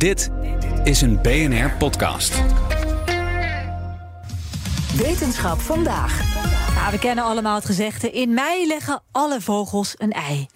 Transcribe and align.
Dit 0.00 0.30
is 0.84 1.00
een 1.00 1.22
BNR 1.22 1.70
podcast. 1.78 2.42
Wetenschap 4.96 5.58
vandaag. 5.58 6.34
Ja, 6.74 6.90
we 6.90 6.98
kennen 6.98 7.24
allemaal 7.24 7.54
het 7.54 7.64
gezegde: 7.64 8.10
in 8.10 8.34
mei 8.34 8.66
leggen 8.66 9.02
alle 9.12 9.40
vogels 9.40 9.94
een 9.98 10.12
ei. 10.12 10.46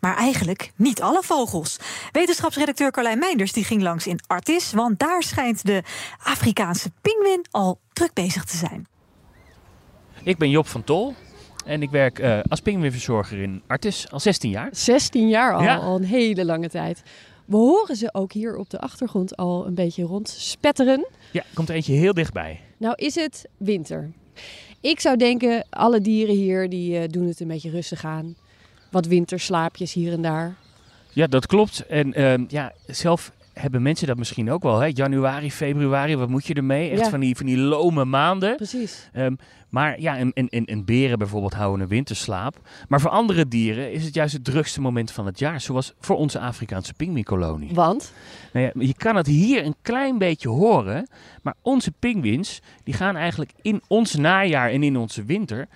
Maar 0.00 0.16
eigenlijk 0.16 0.72
niet 0.76 1.02
alle 1.02 1.22
vogels. 1.22 1.76
Wetenschapsredacteur 2.10 2.90
Carlijn 2.90 3.18
Meinders 3.18 3.52
die 3.52 3.64
ging 3.64 3.82
langs 3.82 4.06
in 4.06 4.20
Artis, 4.26 4.72
want 4.72 4.98
daar 4.98 5.22
schijnt 5.22 5.66
de 5.66 5.82
Afrikaanse 6.24 6.90
pinguïn 7.00 7.44
al 7.50 7.78
druk 7.92 8.12
bezig 8.14 8.44
te 8.44 8.56
zijn. 8.56 8.86
Ik 10.22 10.38
ben 10.38 10.50
Job 10.50 10.66
van 10.66 10.84
Tol 10.84 11.14
en 11.66 11.82
ik 11.82 11.90
werk 11.90 12.18
eh, 12.18 12.38
als 12.48 12.60
pinguïnverzorger 12.60 13.42
in 13.42 13.62
Artis 13.66 14.10
al 14.10 14.20
16 14.20 14.50
jaar. 14.50 14.68
16 14.72 15.28
jaar 15.28 15.54
al, 15.54 15.62
Ja. 15.62 15.76
al 15.76 15.96
een 15.96 16.04
hele 16.04 16.44
lange 16.44 16.68
tijd. 16.68 17.02
We 17.44 17.56
horen 17.56 17.96
ze 17.96 18.14
ook 18.14 18.32
hier 18.32 18.56
op 18.56 18.70
de 18.70 18.80
achtergrond 18.80 19.36
al 19.36 19.66
een 19.66 19.74
beetje 19.74 20.02
rondspetteren. 20.02 21.06
Ja, 21.32 21.44
komt 21.54 21.68
er 21.68 21.74
eentje 21.74 21.92
heel 21.92 22.14
dichtbij. 22.14 22.60
Nou 22.76 22.94
is 22.96 23.14
het 23.14 23.48
winter. 23.56 24.10
Ik 24.80 25.00
zou 25.00 25.16
denken, 25.16 25.66
alle 25.70 26.00
dieren 26.00 26.34
hier 26.34 26.68
die 26.68 26.98
eh, 26.98 27.08
doen 27.08 27.26
het 27.26 27.40
een 27.40 27.48
beetje 27.48 27.70
rustig 27.70 28.04
aan. 28.04 28.36
Wat 28.90 29.06
winterslaapjes 29.06 29.92
hier 29.92 30.12
en 30.12 30.22
daar. 30.22 30.56
Ja, 31.12 31.26
dat 31.26 31.46
klopt. 31.46 31.86
En 31.86 32.12
ehm, 32.12 32.44
ja, 32.48 32.72
zelf 32.86 33.32
hebben 33.52 33.82
mensen 33.82 34.06
dat 34.06 34.16
misschien 34.16 34.50
ook 34.50 34.62
wel. 34.62 34.78
Hè? 34.78 34.90
Januari, 34.94 35.52
februari, 35.52 36.16
wat 36.16 36.28
moet 36.28 36.46
je 36.46 36.54
ermee? 36.54 36.90
Echt 36.90 37.00
Ja. 37.00 37.08
van, 37.10 37.20
die, 37.20 37.36
van 37.36 37.46
die 37.46 37.56
lome 37.58 38.04
maanden. 38.04 38.56
Precies. 38.56 39.08
Ehm, 39.12 39.34
maar 39.68 40.00
ja, 40.00 40.16
en, 40.16 40.32
en, 40.32 40.48
en, 40.48 40.64
en 40.64 40.84
beren 40.84 41.18
bijvoorbeeld 41.18 41.54
houden 41.54 41.80
een 41.80 41.88
winterslaap. 41.88 42.60
Maar 42.88 43.00
voor 43.00 43.10
andere 43.10 43.48
dieren 43.48 43.92
is 43.92 44.04
het 44.04 44.14
juist 44.14 44.32
het 44.34 44.44
drukste 44.44 44.80
moment 44.80 45.10
van 45.12 45.26
het 45.26 45.38
jaar. 45.38 45.60
Zoals 45.60 45.92
voor 46.00 46.16
onze 46.16 46.38
Afrikaanse 46.38 46.94
pinguïnkolonie. 46.94 47.74
Want? 47.74 48.12
Nou 48.52 48.66
ja, 48.66 48.72
je 48.86 48.94
kan 48.94 49.16
het 49.16 49.26
hier 49.26 49.64
een 49.64 49.76
klein 49.82 50.18
beetje 50.18 50.48
horen. 50.48 51.08
Maar 51.42 51.54
onze 51.62 51.92
pinguïns, 51.98 52.60
die 52.84 52.94
gaan 52.94 53.16
eigenlijk 53.16 53.50
in 53.62 53.82
ons 53.88 54.14
najaar 54.14 54.70
en 54.70 54.82
in 54.82 54.96
onze 54.96 55.24
winter... 55.24 55.68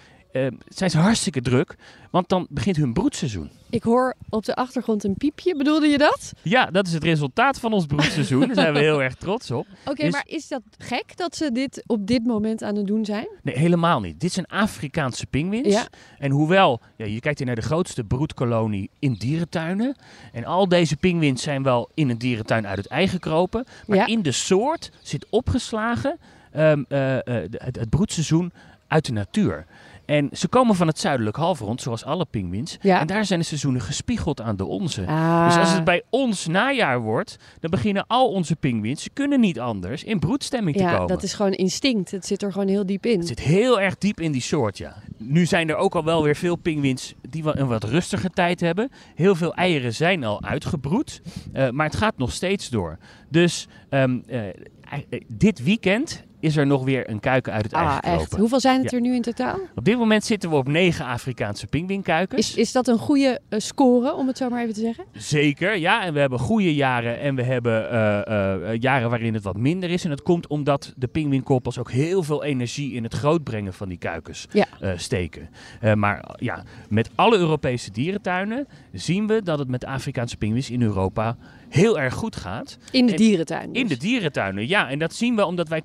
eh, 0.45 0.53
zijn 0.69 0.91
ze 0.91 0.99
hartstikke 0.99 1.41
druk, 1.41 1.77
want 2.11 2.29
dan 2.29 2.47
begint 2.51 2.77
hun 2.77 2.93
broedseizoen. 2.93 3.51
Ik 3.71 3.83
hoor 3.83 4.15
op 4.29 4.45
de 4.45 4.55
achtergrond 4.55 5.05
een 5.05 5.15
piepje. 5.15 5.57
Bedoelde 5.57 5.87
je 5.87 5.99
dat? 5.99 6.33
Ja, 6.43 6.67
dat 6.67 6.87
is 6.87 6.93
het 6.93 7.05
resultaat 7.05 7.61
van 7.61 7.73
ons 7.73 7.87
broedseizoen. 7.87 8.41
Daar 8.47 8.55
zijn 8.55 8.73
we 8.73 8.79
heel 8.79 9.03
erg 9.03 9.15
trots 9.15 9.51
op. 9.51 9.67
Oké, 9.87 10.03
Dus- 10.05 10.13
maar 10.13 10.25
is 10.27 10.49
dat 10.49 10.63
gek 10.79 11.17
dat 11.17 11.37
ze 11.37 11.53
dit 11.53 11.83
op 11.87 12.07
dit 12.07 12.25
moment 12.27 12.63
aan 12.63 12.77
het 12.77 12.87
doen 12.87 13.05
zijn? 13.05 13.29
Nee, 13.43 13.59
helemaal 13.59 14.01
niet. 14.01 14.21
Dit 14.21 14.33
zijn 14.33 14.47
Afrikaanse 14.47 15.27
pinguïns. 15.27 15.69
Ja. 15.75 15.87
En 16.19 16.31
hoewel, 16.31 16.81
ja, 16.97 17.05
je 17.05 17.21
kijkt 17.21 17.39
hier 17.39 17.47
naar 17.47 17.57
de 17.57 17.63
grootste 17.63 18.05
broedkolonie 18.05 18.91
in 18.99 19.13
dierentuinen. 19.13 19.97
En 20.33 20.45
al 20.45 20.69
deze 20.69 20.97
pinguïns 20.97 21.43
zijn 21.43 21.63
wel 21.63 21.91
in 21.95 22.11
een 22.11 22.19
dierentuin 22.19 22.67
uit 22.67 22.79
het 22.79 22.87
ei 22.87 23.09
gekropen. 23.09 23.65
Maar 23.87 23.97
Ja. 23.97 24.07
in 24.07 24.23
de 24.23 24.33
soort 24.33 24.91
zit 25.03 25.27
opgeslagen 25.31 26.19
ehm, 26.53 26.83
eh, 26.89 27.17
eh, 27.17 27.51
het 27.61 27.91
broedseizoen 27.91 28.53
uit 28.87 29.05
de 29.07 29.13
natuur. 29.13 29.67
En 30.07 30.29
ze 30.33 30.49
komen 30.49 30.75
van 30.75 30.87
het 30.87 30.99
zuidelijk 30.99 31.37
halfrond, 31.37 31.81
zoals 31.81 32.05
alle 32.05 32.27
pinguïns. 32.31 32.79
Ja. 32.81 33.01
En 33.01 33.07
daar 33.07 33.25
zijn 33.25 33.39
de 33.39 33.45
seizoenen 33.45 33.81
gespiegeld 33.81 34.41
aan 34.41 34.57
de 34.57 34.65
onze. 34.65 35.07
Ah. 35.07 35.47
Dus 35.47 35.57
als 35.57 35.73
het 35.73 35.85
bij 35.85 36.03
ons 36.11 36.47
najaar 36.47 37.01
wordt, 37.01 37.37
dan 37.61 37.71
beginnen 37.71 38.05
al 38.07 38.29
onze 38.29 38.57
pinguïns, 38.57 39.03
ze 39.03 39.11
kunnen 39.13 39.41
niet 39.41 39.61
anders, 39.61 40.05
in 40.05 40.19
broedstemming 40.19 40.77
te 40.77 40.83
Ja, 40.83 40.93
komen. 40.93 41.07
dat 41.07 41.23
is 41.23 41.35
gewoon 41.35 41.53
instinct. 41.53 42.11
Het 42.11 42.27
zit 42.27 42.43
er 42.43 42.53
gewoon 42.53 42.69
heel 42.69 42.87
diep 42.87 43.07
in. 43.07 43.19
Het 43.19 43.29
zit 43.29 43.41
heel 43.41 43.81
erg 43.81 43.99
diep 43.99 44.21
in 44.21 44.33
die 44.33 44.41
soort, 44.41 44.79
ja. 44.79 44.97
Nu 45.19 45.47
zijn 45.47 45.69
er 45.69 45.77
ook 45.77 45.95
al 45.95 46.05
wel 46.05 46.23
weer 46.23 46.37
veel 46.37 46.57
pinguïns 46.57 47.15
die 47.29 47.45
wel 47.45 47.57
een 47.57 47.67
wat 47.67 47.85
rustiger 47.85 48.31
tijd 48.31 48.61
hebben. 48.61 48.91
Heel 49.15 49.35
veel 49.35 49.55
eieren 49.55 49.95
zijn 49.95 50.25
al 50.25 50.43
uitgebroed, 50.43 51.23
eh, 51.53 51.71
maar 51.71 51.87
het 51.87 51.97
gaat 51.97 52.17
nog 52.17 52.33
steeds 52.33 52.69
door. 52.69 52.99
Dus 53.29 53.69
ehm, 53.89 54.19
eh, 54.27 54.49
eh, 54.49 55.21
dit 55.29 55.63
weekend 55.63 56.25
is 56.47 56.57
er 56.57 56.67
nog 56.67 56.85
weer 56.85 57.11
een 57.11 57.21
kuiken 57.21 57.53
uit 57.53 57.63
het 57.65 57.73
ei 57.73 57.85
Ah, 57.85 57.95
gekropen. 57.95 58.21
echt. 58.21 58.37
Hoeveel 58.37 58.61
zijn 58.61 58.83
het 58.83 58.91
Ja. 58.91 58.97
er 58.97 59.03
nu 59.03 59.15
in 59.15 59.23
totaal? 59.23 59.59
Op 59.75 59.85
dit 59.85 59.99
moment 59.99 60.25
zitten 60.25 60.51
we 60.51 60.57
op 60.57 60.69
negen 60.69 61.05
Afrikaanse 61.07 61.67
pinguïnkuikens. 61.67 62.41
Is, 62.51 62.55
is 62.57 62.73
dat 62.73 62.89
een 62.89 62.99
goede 62.99 63.41
eh, 63.49 63.59
score, 63.61 64.15
om 64.15 64.27
het 64.27 64.37
zo 64.37 64.49
maar 64.49 64.63
even 64.63 64.75
te 64.75 64.81
zeggen? 64.81 65.05
Zeker, 65.13 65.77
ja. 65.77 66.05
En 66.05 66.13
we 66.13 66.21
hebben 66.21 66.39
goede 66.39 66.75
jaren 66.75 67.21
en 67.21 67.35
we 67.35 67.43
hebben 67.43 67.91
eh, 67.91 68.71
eh, 68.73 68.81
jaren 68.81 69.11
waarin 69.11 69.35
het 69.35 69.43
wat 69.43 69.57
minder 69.57 69.91
is. 69.91 70.05
En 70.05 70.11
dat 70.11 70.23
komt 70.23 70.47
omdat 70.47 70.93
de 70.97 71.07
pinguïnkoppels 71.07 71.79
ook 71.79 71.91
heel 71.91 72.23
veel 72.23 72.45
energie 72.45 72.93
in 72.93 73.03
het 73.03 73.15
grootbrengen 73.15 73.75
van 73.75 73.89
die 73.89 73.99
kuikens 73.99 74.47
Ja. 74.53 74.67
steken. 74.97 75.49
Maar 75.95 76.35
ja, 76.39 76.63
met 76.89 77.11
alle 77.15 77.37
Europese 77.37 77.91
dierentuinen 77.91 78.67
zien 78.93 79.27
we 79.27 79.43
dat 79.43 79.59
het 79.59 79.69
met 79.69 79.85
Afrikaanse 79.85 80.37
pinguïns 80.37 80.71
in 80.71 80.83
Europa 80.83 81.37
heel 81.69 81.99
erg 81.99 82.15
goed 82.15 82.37
gaat. 82.37 82.79
In 82.91 83.07
de 83.07 83.13
En- 83.13 83.19
dierentuin. 83.19 83.73
dus. 83.73 83.83
In 83.83 83.89
de 83.89 83.97
dierentuinen, 83.97 84.69
ja. 84.69 84.91
En 84.91 84.99
dat 84.99 85.15
zien 85.15 85.37
we 85.37 85.45
omdat 85.45 85.69
wij 85.69 85.83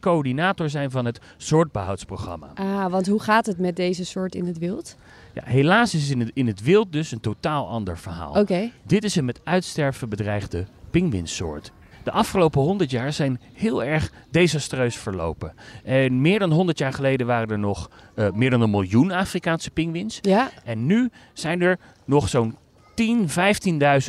coördinator 0.56 0.70
zijn 0.70 0.92
van 0.92 1.06
het 1.06 1.20
soortbehoudsprogramma. 1.38 2.52
Ah, 2.56 2.92
want 2.92 3.08
hoe 3.08 3.22
gaat 3.22 3.46
het 3.46 3.58
met 3.58 3.76
deze 3.76 4.06
soort 4.06 4.36
in 4.36 4.46
het 4.46 4.58
wild? 4.58 4.96
Ja, 5.34 5.42
helaas 5.46 5.94
is 5.94 6.10
in 6.10 6.20
het, 6.20 6.32
in 6.34 6.48
het 6.48 6.62
wild 6.62 6.92
dus 6.92 7.12
een 7.12 7.20
totaal 7.20 7.68
ander 7.68 7.98
verhaal. 7.98 8.34
Oké. 8.34 8.72
Dit 8.84 9.04
is 9.04 9.16
een 9.16 9.26
met 9.26 9.42
uitsterven 9.44 10.10
bedreigde 10.10 10.66
pinguïnsoort. 10.90 11.72
De 12.04 12.12
afgelopen 12.12 12.62
100 12.62 12.92
jaar 12.92 13.14
zijn 13.14 13.40
heel 13.54 13.84
erg 13.84 14.12
desastreus 14.32 14.96
verlopen. 14.96 15.54
En 15.84 16.22
meer 16.22 16.40
dan 16.40 16.52
100 16.52 16.78
jaar 16.78 16.94
geleden 16.94 17.28
waren 17.28 17.50
er 17.50 17.60
nog 17.60 17.90
eh, 18.16 18.32
meer 18.32 18.50
dan 18.50 18.62
een 18.62 18.70
miljoen 18.70 19.12
Afrikaanse 19.12 19.72
pinguïns. 19.72 20.20
Ja. 20.22 20.50
En 20.64 20.86
nu 20.86 21.10
zijn 21.34 21.62
er 21.62 21.80
nog 22.06 22.30
zo'n 22.30 22.58
10, 22.94 23.28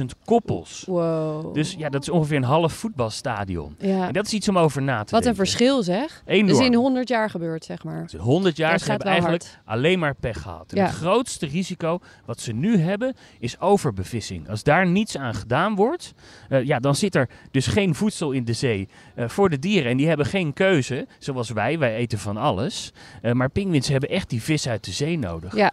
15.000 0.00 0.04
koppels. 0.24 0.84
Wow. 0.86 1.54
Dus 1.54 1.74
ja, 1.78 1.88
dat 1.88 2.02
is 2.02 2.08
ongeveer 2.08 2.36
een 2.36 2.42
half 2.42 2.72
voetbalstadion. 2.72 3.74
ja. 3.78 4.06
En 4.06 4.12
dat 4.12 4.26
is 4.26 4.32
iets 4.32 4.48
om 4.48 4.58
over 4.58 4.82
na 4.82 5.04
te 5.04 5.14
Wat 5.14 5.24
een 5.26 5.34
verschil 5.34 5.82
zeg. 5.82 6.22
Enorm. 6.26 6.46
Dat 6.48 6.60
is 6.60 6.66
in 6.66 6.74
100 6.74 7.08
jaar 7.08 7.30
gebeurd, 7.30 7.64
zeg 7.64 7.84
maar. 7.84 8.02
Dus 8.10 8.20
100 8.20 8.56
jaar, 8.56 8.70
Dat 8.72 8.80
ze 8.82 8.90
hebben 8.90 9.06
eigenlijk 9.08 9.42
hard. 9.42 9.58
alleen 9.64 9.98
maar 9.98 10.14
pech 10.14 10.42
gehad. 10.42 10.72
En 10.72 10.76
Ja. 10.78 10.84
Het 10.86 10.94
grootste 10.94 11.46
risico 11.46 11.98
wat 12.24 12.40
ze 12.40 12.52
nu 12.52 12.76
hebben 12.78 13.14
is 13.38 13.60
overbevissing. 13.60 14.48
Als 14.48 14.62
daar 14.62 14.86
niets 14.86 15.16
aan 15.16 15.34
gedaan 15.34 15.74
wordt, 15.74 16.14
eh, 16.48 16.64
ja, 16.64 16.78
dan 16.78 16.94
zit 16.94 17.14
er 17.14 17.28
dus 17.50 17.66
geen 17.66 17.94
voedsel 17.94 18.30
in 18.32 18.44
de 18.44 18.52
zee 18.52 18.88
eh, 19.14 19.28
voor 19.28 19.50
de 19.50 19.58
dieren. 19.58 19.90
En 19.90 19.96
die 19.96 20.08
hebben 20.08 20.26
geen 20.26 20.52
keuze, 20.52 21.06
zoals 21.18 21.50
wij. 21.50 21.78
Wij 21.78 21.94
eten 21.94 22.18
van 22.18 22.36
alles. 22.36 22.92
Eh, 23.22 23.32
maar 23.32 23.48
pinguïns 23.50 23.88
hebben 23.88 24.08
echt 24.08 24.30
die 24.30 24.42
vis 24.42 24.68
uit 24.68 24.84
de 24.84 24.92
zee 24.92 25.18
nodig. 25.18 25.56
Ja. 25.56 25.70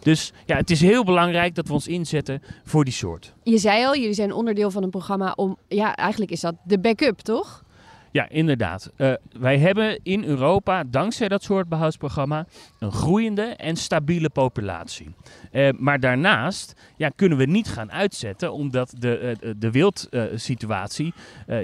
Dus 0.00 0.32
ja, 0.46 0.56
het 0.56 0.70
is 0.70 0.80
heel 0.80 1.04
belangrijk 1.04 1.54
dat 1.54 1.66
we 1.66 1.72
ons 1.72 1.88
inzetten 1.88 2.42
voor 2.64 2.84
die 2.84 2.92
soort. 2.92 3.34
Je 3.42 3.58
zei 3.58 3.86
al, 3.86 3.96
jullie 3.96 4.14
zijn 4.14 4.32
onderdeel 4.32 4.70
van 4.70 4.82
een 4.82 4.90
programma 4.90 5.32
om... 5.36 5.56
Ja, 5.68 5.96
eigenlijk 5.96 6.30
is 6.30 6.40
dat 6.40 6.54
de 6.64 6.78
backup, 6.78 7.18
toch? 7.18 7.64
Ja, 8.12 8.28
inderdaad. 8.28 8.90
Eh, 8.96 9.12
wij 9.38 9.58
hebben 9.58 10.00
in 10.02 10.24
Europa, 10.24 10.84
dankzij 10.84 11.28
dat 11.28 11.42
soort 11.42 11.68
behoudsprogramma, 11.68 12.46
een 12.78 12.92
groeiende 12.92 13.42
en 13.42 13.76
stabiele 13.76 14.30
populatie. 14.30 15.14
Eh, 15.50 15.68
maar 15.78 16.00
daarnaast 16.00 16.74
ja, 16.96 17.10
kunnen 17.16 17.38
we 17.38 17.44
niet 17.44 17.68
gaan 17.68 17.92
uitzetten, 17.92 18.52
omdat 18.52 18.94
de, 18.98 19.18
eh, 19.18 19.50
de 19.56 19.70
wildsituatie 19.70 21.12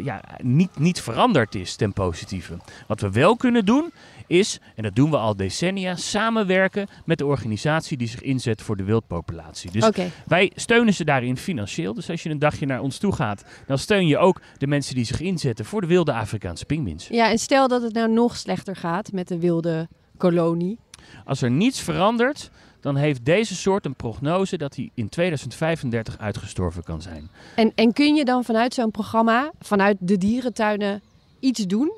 ja, 0.03 0.21
niet, 0.43 0.79
niet 0.79 1.01
veranderd 1.01 1.55
is 1.55 1.77
ten 1.77 1.93
positieve. 1.93 2.57
Wat 2.87 3.01
we 3.01 3.11
wel 3.11 3.37
kunnen 3.37 3.65
doen, 3.65 3.93
is, 4.27 4.61
en 4.75 4.83
dat 4.83 4.95
doen 4.95 5.11
we 5.11 5.17
al 5.17 5.37
decennia, 5.37 5.97
samenwerken 5.97 6.89
met 7.05 7.19
de 7.19 7.27
organisatie 7.27 7.97
die 7.97 8.09
zich 8.09 8.23
inzet 8.23 8.63
voor 8.63 8.77
de 8.77 8.85
wildpopulatie. 8.85 9.71
Dus 9.71 9.91
wij 10.27 10.53
steunen 10.55 10.95
ze 10.95 11.05
daarin 11.05 11.37
financieel. 11.37 11.95
Dus 11.95 12.11
als 12.11 12.23
je 12.23 12.31
een 12.31 12.39
dagje 12.39 12.67
naar 12.67 12.81
ons 12.81 12.99
toe 12.99 13.13
gaat, 13.13 13.45
dan 13.67 13.79
steun 13.79 14.07
je 14.07 14.19
ook 14.19 14.41
de 14.59 14.67
mensen 14.67 14.95
die 14.95 15.05
zich 15.05 15.21
inzetten 15.21 15.65
voor 15.65 15.81
de 15.81 15.87
wilde 15.87 16.13
Afrikaanse 16.37 16.65
pinguïns. 16.65 17.09
Ja, 17.09 17.31
en 17.31 17.39
stel 17.39 17.69
dat 17.69 17.83
het 17.83 17.93
nou 17.93 18.11
nog 18.11 18.37
slechter 18.37 18.77
gaat 18.77 19.13
met 19.13 19.29
de 19.29 19.39
wilde 19.39 19.89
kolonie. 20.17 20.79
Als 21.25 21.43
er 21.43 21.51
niets 21.51 21.81
verandert, 21.81 22.51
dan 22.81 22.97
heeft 22.97 23.25
deze 23.25 23.55
soort 23.55 23.85
een 23.85 23.95
prognose 23.95 24.57
dat 24.57 24.77
hij 24.77 24.91
in 24.95 25.09
2035 25.09 26.19
uitgestorven 26.19 26.83
kan 26.83 27.03
zijn. 27.03 27.31
En, 27.55 27.73
en 27.75 27.93
kun 27.93 28.15
je 28.15 28.25
dan 28.25 28.45
vanuit 28.45 28.75
zo'n 28.75 28.91
programma, 28.91 29.53
vanuit 29.61 29.97
de 30.01 30.19
dierentuinen, 30.19 31.03
iets 31.41 31.67
doen? 31.67 31.93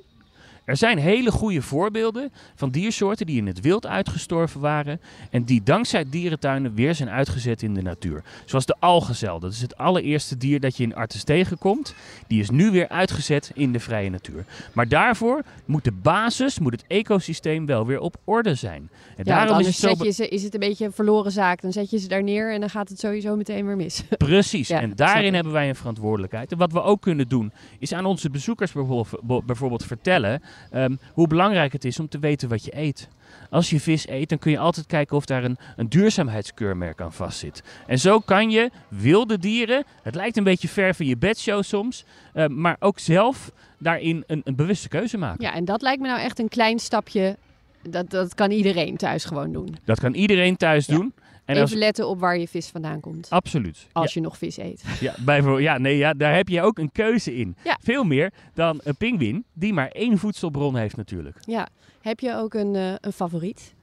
Er 0.68 0.76
zijn 0.76 0.98
hele 0.98 1.30
goede 1.30 1.62
voorbeelden 1.62 2.32
van 2.54 2.70
diersoorten 2.70 3.26
die 3.26 3.36
in 3.36 3.46
het 3.46 3.60
wild 3.60 3.86
uitgestorven 3.86 4.60
waren 4.60 5.00
en 5.30 5.44
die 5.44 5.62
dankzij 5.62 6.04
dierentuinen 6.10 6.74
weer 6.74 6.94
zijn 6.94 7.08
uitgezet 7.08 7.62
in 7.62 7.74
de 7.74 7.82
natuur. 7.82 8.22
Zoals 8.44 8.66
de 8.66 8.76
algezel, 8.78 9.40
dat 9.40 9.52
is 9.52 9.60
het 9.60 9.76
allereerste 9.76 10.36
dier 10.36 10.60
dat 10.60 10.76
je 10.76 10.82
in 10.82 10.94
Artes 10.94 11.24
tegenkomt. 11.24 11.94
Die 12.26 12.40
is 12.40 12.50
nu 12.50 12.70
weer 12.70 12.88
uitgezet 12.88 13.50
in 13.54 13.72
de 13.72 13.80
vrije 13.80 14.10
natuur. 14.10 14.44
Maar 14.72 14.88
daarvoor 14.88 15.42
moet 15.64 15.84
de 15.84 15.92
basis, 15.92 16.58
moet 16.58 16.72
het 16.72 16.84
ecosysteem 16.86 17.66
wel 17.66 17.86
weer 17.86 18.00
op 18.00 18.16
orde 18.24 18.54
zijn. 18.54 18.90
En 19.16 19.24
Ja, 19.24 19.34
daarom 19.34 19.58
is 19.58 19.66
het 19.66 19.74
zo 19.74 19.88
zet 19.88 20.02
je 20.02 20.10
ze, 20.10 20.28
is 20.28 20.42
het 20.42 20.54
een 20.54 20.60
beetje 20.60 20.84
een 20.84 20.92
verloren 20.92 21.32
zaak. 21.32 21.60
Dan 21.60 21.72
zet 21.72 21.90
je 21.90 21.98
ze 21.98 22.08
daar 22.08 22.22
neer 22.22 22.52
en 22.52 22.60
dan 22.60 22.70
gaat 22.70 22.88
het 22.88 23.00
sowieso 23.00 23.36
meteen 23.36 23.66
weer 23.66 23.76
mis. 23.76 24.04
Precies, 24.16 24.68
Ja, 24.68 24.80
en 24.80 24.92
daarin 24.94 25.34
hebben 25.34 25.52
wij 25.52 25.68
een 25.68 25.76
verantwoordelijkheid. 25.76 26.52
En 26.52 26.58
wat 26.58 26.72
we 26.72 26.82
ook 26.82 27.00
kunnen 27.02 27.28
doen, 27.28 27.52
is 27.78 27.92
aan 27.92 28.04
onze 28.04 28.30
bezoekers 28.30 28.72
bijvoorbeeld 29.44 29.84
vertellen 29.84 30.42
ehm, 30.70 30.96
hoe 31.12 31.26
belangrijk 31.26 31.72
het 31.72 31.84
is 31.84 32.00
om 32.00 32.08
te 32.08 32.18
weten 32.18 32.48
wat 32.48 32.64
je 32.64 32.76
eet. 32.76 33.08
Als 33.50 33.70
je 33.70 33.80
vis 33.80 34.08
eet, 34.08 34.28
dan 34.28 34.38
kun 34.38 34.50
je 34.50 34.58
altijd 34.58 34.86
kijken 34.86 35.16
of 35.16 35.24
daar 35.24 35.44
een, 35.44 35.56
een 35.76 35.88
duurzaamheidskeurmerk 35.88 37.00
aan 37.00 37.12
vastzit. 37.12 37.62
En 37.86 37.98
zo 37.98 38.18
kan 38.18 38.50
je 38.50 38.70
wilde 38.88 39.38
dieren, 39.38 39.84
het 40.02 40.14
lijkt 40.14 40.36
een 40.36 40.44
beetje 40.44 40.68
ver 40.68 40.94
van 40.94 41.06
je 41.06 41.16
bedshow 41.16 41.62
soms, 41.62 42.04
eh, 42.32 42.46
maar 42.46 42.76
ook 42.80 42.98
zelf 42.98 43.50
daarin 43.78 44.24
een, 44.26 44.40
een 44.44 44.56
bewuste 44.56 44.88
keuze 44.88 45.18
maken. 45.18 45.44
Ja, 45.44 45.54
en 45.54 45.64
dat 45.64 45.82
lijkt 45.82 46.00
me 46.00 46.08
nou 46.08 46.20
echt 46.20 46.38
een 46.38 46.48
klein 46.48 46.78
stapje. 46.78 47.36
Dat, 47.82 48.10
dat 48.10 48.34
kan 48.34 48.50
iedereen 48.50 48.96
thuis 48.96 49.24
gewoon 49.24 49.52
doen. 49.52 49.76
Dat 49.84 50.00
kan 50.00 50.14
iedereen 50.14 50.56
thuis 50.56 50.86
Ja. 50.86 50.94
doen. 50.94 51.12
En 51.48 51.54
Even 51.54 51.68
als, 51.68 51.78
letten 51.78 52.08
op 52.08 52.20
waar 52.20 52.38
je 52.38 52.48
vis 52.48 52.68
vandaan 52.68 53.00
komt. 53.00 53.30
absoluut. 53.30 53.86
Als 53.92 54.14
je 54.14 54.20
nog 54.20 54.38
vis 54.38 54.56
eet. 54.56 54.82
Ja, 55.00 55.14
bijvoorbeeld, 55.24 55.62
ja, 55.62 55.78
nee, 55.78 55.96
ja, 55.96 56.12
daar 56.14 56.34
heb 56.34 56.48
je 56.48 56.62
ook 56.62 56.78
een 56.78 56.92
keuze 56.92 57.36
in. 57.36 57.56
Ja. 57.64 57.78
Veel 57.82 58.04
meer 58.04 58.32
dan 58.54 58.80
een 58.84 58.96
pinguïn, 58.96 59.44
die 59.52 59.72
maar 59.72 59.88
één 59.88 60.18
voedselbron 60.18 60.76
heeft 60.76 60.96
natuurlijk. 60.96 61.36
Ja. 61.40 61.68
Heb 62.08 62.20
je 62.20 62.34
ook 62.36 62.54
een, 62.54 62.74
eh, 62.76 62.92
een 63.00 63.12
favoriet? 63.12 63.74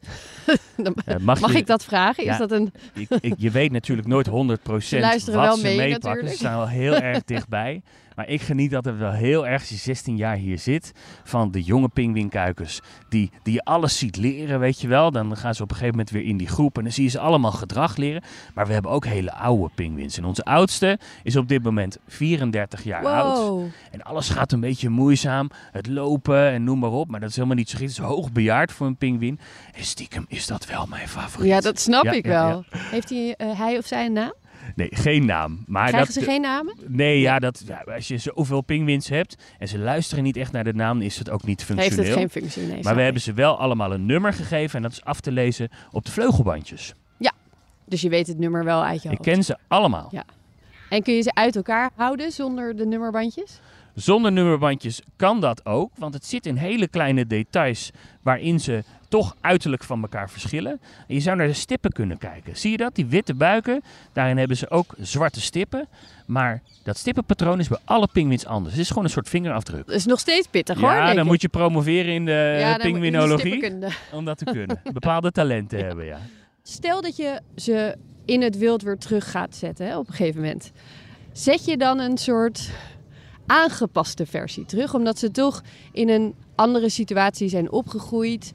Dan 0.76 0.94
mag 1.22 1.40
Mag 1.40 1.52
je, 1.52 1.58
ik 1.58 1.68
dat 1.68 1.84
vragen? 1.84 2.24
Ja. 2.24 2.32
Is 2.32 2.38
dat 2.38 2.52
een... 2.52 2.72
ik, 2.94 3.10
ik- 3.20 3.34
je 3.38 3.52
weet 3.52 3.72
natuurlijk 3.72 4.08
nooit 4.08 4.28
100% 4.30 4.32
Ze 4.86 5.00
luisteren 5.00 5.40
wat 5.40 5.48
wel 5.48 5.56
ze 5.58 5.64
mee, 5.64 5.78
meepakken. 5.78 6.10
natuurlijk. 6.10 6.32
Ze 6.34 6.38
staan 6.40 6.58
wel 6.58 6.68
heel 6.68 6.96
erg 6.96 7.24
dichtbij. 7.34 7.82
Maar 8.16 8.30
ik 8.30 8.42
geniet 8.42 8.76
altijd 8.76 8.98
wel 8.98 9.12
heel 9.12 9.48
erg, 9.48 9.60
als 9.62 9.70
je 9.70 9.76
16 9.76 10.18
jaar 10.18 10.36
hier 10.36 10.60
zit, 10.60 10.92
van 11.24 11.52
de 11.52 11.62
jonge 11.64 11.88
pinguïnkuikens. 11.90 12.82
Die, 13.10 13.32
die 13.44 13.54
je 13.54 13.64
alles 13.64 13.98
ziet 13.98 14.18
leren, 14.18 14.60
weet 14.60 14.82
je 14.82 14.88
wel. 14.88 15.12
Dan 15.12 15.38
gaan 15.38 15.56
ze 15.56 15.64
op 15.64 15.70
een 15.70 15.76
gegeven 15.76 15.98
moment 15.98 16.14
weer 16.16 16.24
in 16.26 16.38
die 16.38 16.48
groep 16.48 16.78
en 16.78 16.84
dan 16.84 16.92
zie 16.92 17.04
je 17.04 17.10
ze 17.10 17.20
allemaal 17.20 17.52
gedrag 17.52 17.96
leren. 17.98 18.22
Maar 18.54 18.68
we 18.68 18.74
hebben 18.74 18.92
ook 18.92 19.06
hele 19.06 19.34
oude 19.34 19.70
pinguïns. 19.76 20.18
En 20.18 20.26
onze 20.26 20.44
oudste 20.44 21.00
is 21.24 21.36
op 21.36 21.48
dit 21.48 21.64
moment 21.64 21.98
34 22.08 22.84
jaar 22.84 23.06
oud. 23.06 23.62
En 23.92 24.02
alles 24.04 24.30
gaat 24.30 24.52
een 24.52 24.60
beetje 24.60 24.90
moeizaam. 24.90 25.50
Het 25.72 25.88
lopen 25.88 26.50
en 26.52 26.64
noem 26.64 26.80
maar 26.80 26.92
op. 26.92 27.10
Maar 27.10 27.20
dat 27.20 27.30
is 27.30 27.36
helemaal 27.36 27.58
niet 27.58 27.70
zo 27.70 27.78
gek. 27.78 27.88
Het 27.88 27.98
is 27.98 28.04
hoogbejaard 28.16 28.72
voor 28.72 28.88
een 28.88 28.98
pinguïn. 28.98 29.40
En 29.74 29.84
stiekem 29.84 30.26
is 30.28 30.48
dat 30.48 30.66
wel 30.66 30.86
mijn 30.86 31.08
favoriet. 31.08 31.50
Ja, 31.50 31.60
dat 31.60 31.80
snap 31.80 32.04
Ja, 32.04 32.12
ik 32.12 32.26
ja, 32.26 32.48
wel. 32.48 32.64
Heeft 32.70 33.10
hij, 33.10 33.36
eh, 33.38 33.60
hij 33.60 33.78
of 33.78 33.86
zij 33.86 34.06
een 34.06 34.14
naam? 34.14 34.34
Nee, 34.76 34.88
geen 34.92 35.26
naam. 35.26 35.64
Maar 35.68 35.88
Krijgen 35.88 36.14
dat, 36.14 36.24
ze 36.24 36.30
geen 36.30 36.42
namen? 36.42 36.78
Nee, 36.88 37.20
ja, 37.20 37.40
dat, 37.40 37.64
ja, 37.68 37.84
als 37.96 38.08
je 38.08 38.18
zoveel 38.18 38.62
pinguïns 38.62 39.10
hebt 39.10 39.36
en 39.60 39.68
ze 39.68 39.78
luisteren 39.80 40.24
niet 40.24 40.38
echt 40.38 40.52
naar 40.52 40.64
de 40.64 40.74
naam, 40.74 41.02
is 41.02 41.18
het 41.18 41.30
ook 41.30 41.44
niet 41.44 41.68
Heeft 41.68 41.80
functioneel. 41.80 42.10
het 42.12 42.20
geen 42.20 42.30
functie? 42.30 42.62
Nee, 42.64 42.84
maar 42.84 42.94
we 42.94 43.00
ik. 43.00 43.04
hebben 43.04 43.22
ze 43.22 43.34
wel 43.34 43.58
allemaal 43.60 43.92
een 43.94 44.06
nummer 44.06 44.34
gegeven 44.34 44.76
en 44.76 44.82
dat 44.82 44.92
is 44.92 45.04
af 45.04 45.20
te 45.20 45.32
lezen 45.32 45.70
op 45.92 46.06
de 46.06 46.12
vleugelbandjes. 46.12 46.94
Dus 47.88 48.02
je 48.02 48.10
weet 48.10 48.28
het 48.28 48.38
nummer 48.38 48.64
wel 48.64 48.84
uit 48.84 49.02
je 49.02 49.10
Ik 49.10 49.18
hoofd. 49.18 49.30
ken 49.30 49.44
ze 49.44 49.58
allemaal. 49.68 50.08
Ja. 50.12 50.24
En 50.90 51.04
kun 51.04 51.14
je 51.14 51.22
ze 51.22 51.34
uit 51.34 51.56
elkaar 51.56 51.90
houden 51.96 52.32
zonder 52.32 52.76
de 52.76 52.86
nummerbandjes? 52.86 53.60
Zonder 53.96 54.32
nummerbandjes 54.32 55.02
kan 55.16 55.40
dat 55.42 55.66
ook, 55.66 55.92
want 55.98 56.14
het 56.14 56.26
zit 56.26 56.46
in 56.46 56.56
hele 56.56 56.88
kleine 56.88 57.28
details 57.28 57.92
waarin 58.22 58.60
ze 58.60 58.84
toch 59.10 59.36
uiterlijk 59.42 59.84
van 59.84 60.02
elkaar 60.02 60.30
verschillen. 60.30 60.72
En 61.08 61.14
je 61.16 61.20
zou 61.20 61.38
naar 61.38 61.48
de 61.48 61.54
stippen 61.54 61.92
kunnen 61.92 62.18
kijken. 62.18 62.58
Zie 62.58 62.72
je 62.72 62.78
dat? 62.78 62.96
Die 62.96 63.06
witte 63.06 63.34
buiken, 63.34 63.82
daarin 64.14 64.38
hebben 64.38 64.58
ze 64.58 64.70
ook 64.70 64.96
zwarte 65.00 65.42
stippen. 65.42 65.88
Maar 66.26 66.62
dat 66.84 66.98
stippenpatroon 66.98 67.60
is 67.60 67.68
bij 67.68 67.78
alle 67.84 68.08
pinguïns 68.14 68.46
anders. 68.46 68.74
Het 68.74 68.84
is 68.84 68.88
gewoon 68.90 69.04
een 69.04 69.10
soort 69.10 69.30
vingerafdruk. 69.30 69.86
Dat 69.86 69.96
is 69.96 70.06
nog 70.06 70.20
steeds 70.20 70.48
pittig 70.48 70.80
hoor. 70.80 70.90
Ja, 70.92 71.08
dan 71.08 71.18
ik. 71.18 71.24
moet 71.24 71.42
je 71.42 71.48
promoveren 71.50 72.14
in 72.14 72.26
de 72.26 72.58
Ja, 72.60 72.78
pinguïnologie 72.78 73.74
om 74.12 74.26
dat 74.26 74.38
te 74.38 74.46
kunnen. 74.46 74.82
Bepaalde 74.94 75.32
talenten 75.32 75.80
hebben, 75.86 76.06
ja. 76.06 76.20
Stel 76.64 77.02
dat 77.02 77.16
je 77.16 77.42
ze 77.56 77.96
in 78.26 78.42
het 78.42 78.58
wild 78.58 78.82
weer 78.82 78.98
terug 78.98 79.32
gaat 79.32 79.56
zetten 79.56 79.86
hè, 79.88 79.98
op 79.98 80.08
een 80.08 80.14
gegeven 80.14 80.42
moment. 80.42 80.72
Zet 81.32 81.66
je 81.66 81.78
dan 81.78 82.00
een 82.00 82.18
soort 82.18 82.70
aangepaste 83.46 84.26
versie 84.26 84.66
terug? 84.66 84.94
Omdat 84.94 85.20
ze 85.20 85.32
toch 85.32 85.62
in 85.92 86.10
een 86.10 86.36
andere 86.56 86.90
situatie 86.90 87.50
zijn 87.50 87.72
opgegroeid. 87.72 88.52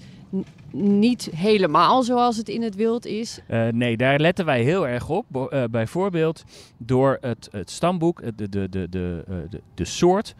Niet 0.72 1.30
helemaal 1.34 2.02
zoals 2.02 2.36
het 2.36 2.48
in 2.48 2.62
het 2.62 2.74
wild 2.74 3.06
is. 3.06 3.40
Eh, 3.46 3.68
nee, 3.68 3.96
daar 3.96 4.18
letten 4.18 4.44
wij 4.44 4.62
heel 4.62 4.88
erg 4.88 5.08
op. 5.08 5.48
Eh, 5.50 5.64
bijvoorbeeld 5.70 6.44
door 6.76 7.18
het, 7.20 7.48
het 7.50 7.70
stamboek, 7.70 8.22
de, 8.36 8.48
de, 8.48 8.68
de, 8.68 8.88
de, 8.88 9.24
eh, 9.28 9.34
de, 9.50 9.60
de 9.74 9.84
soort, 9.84 10.34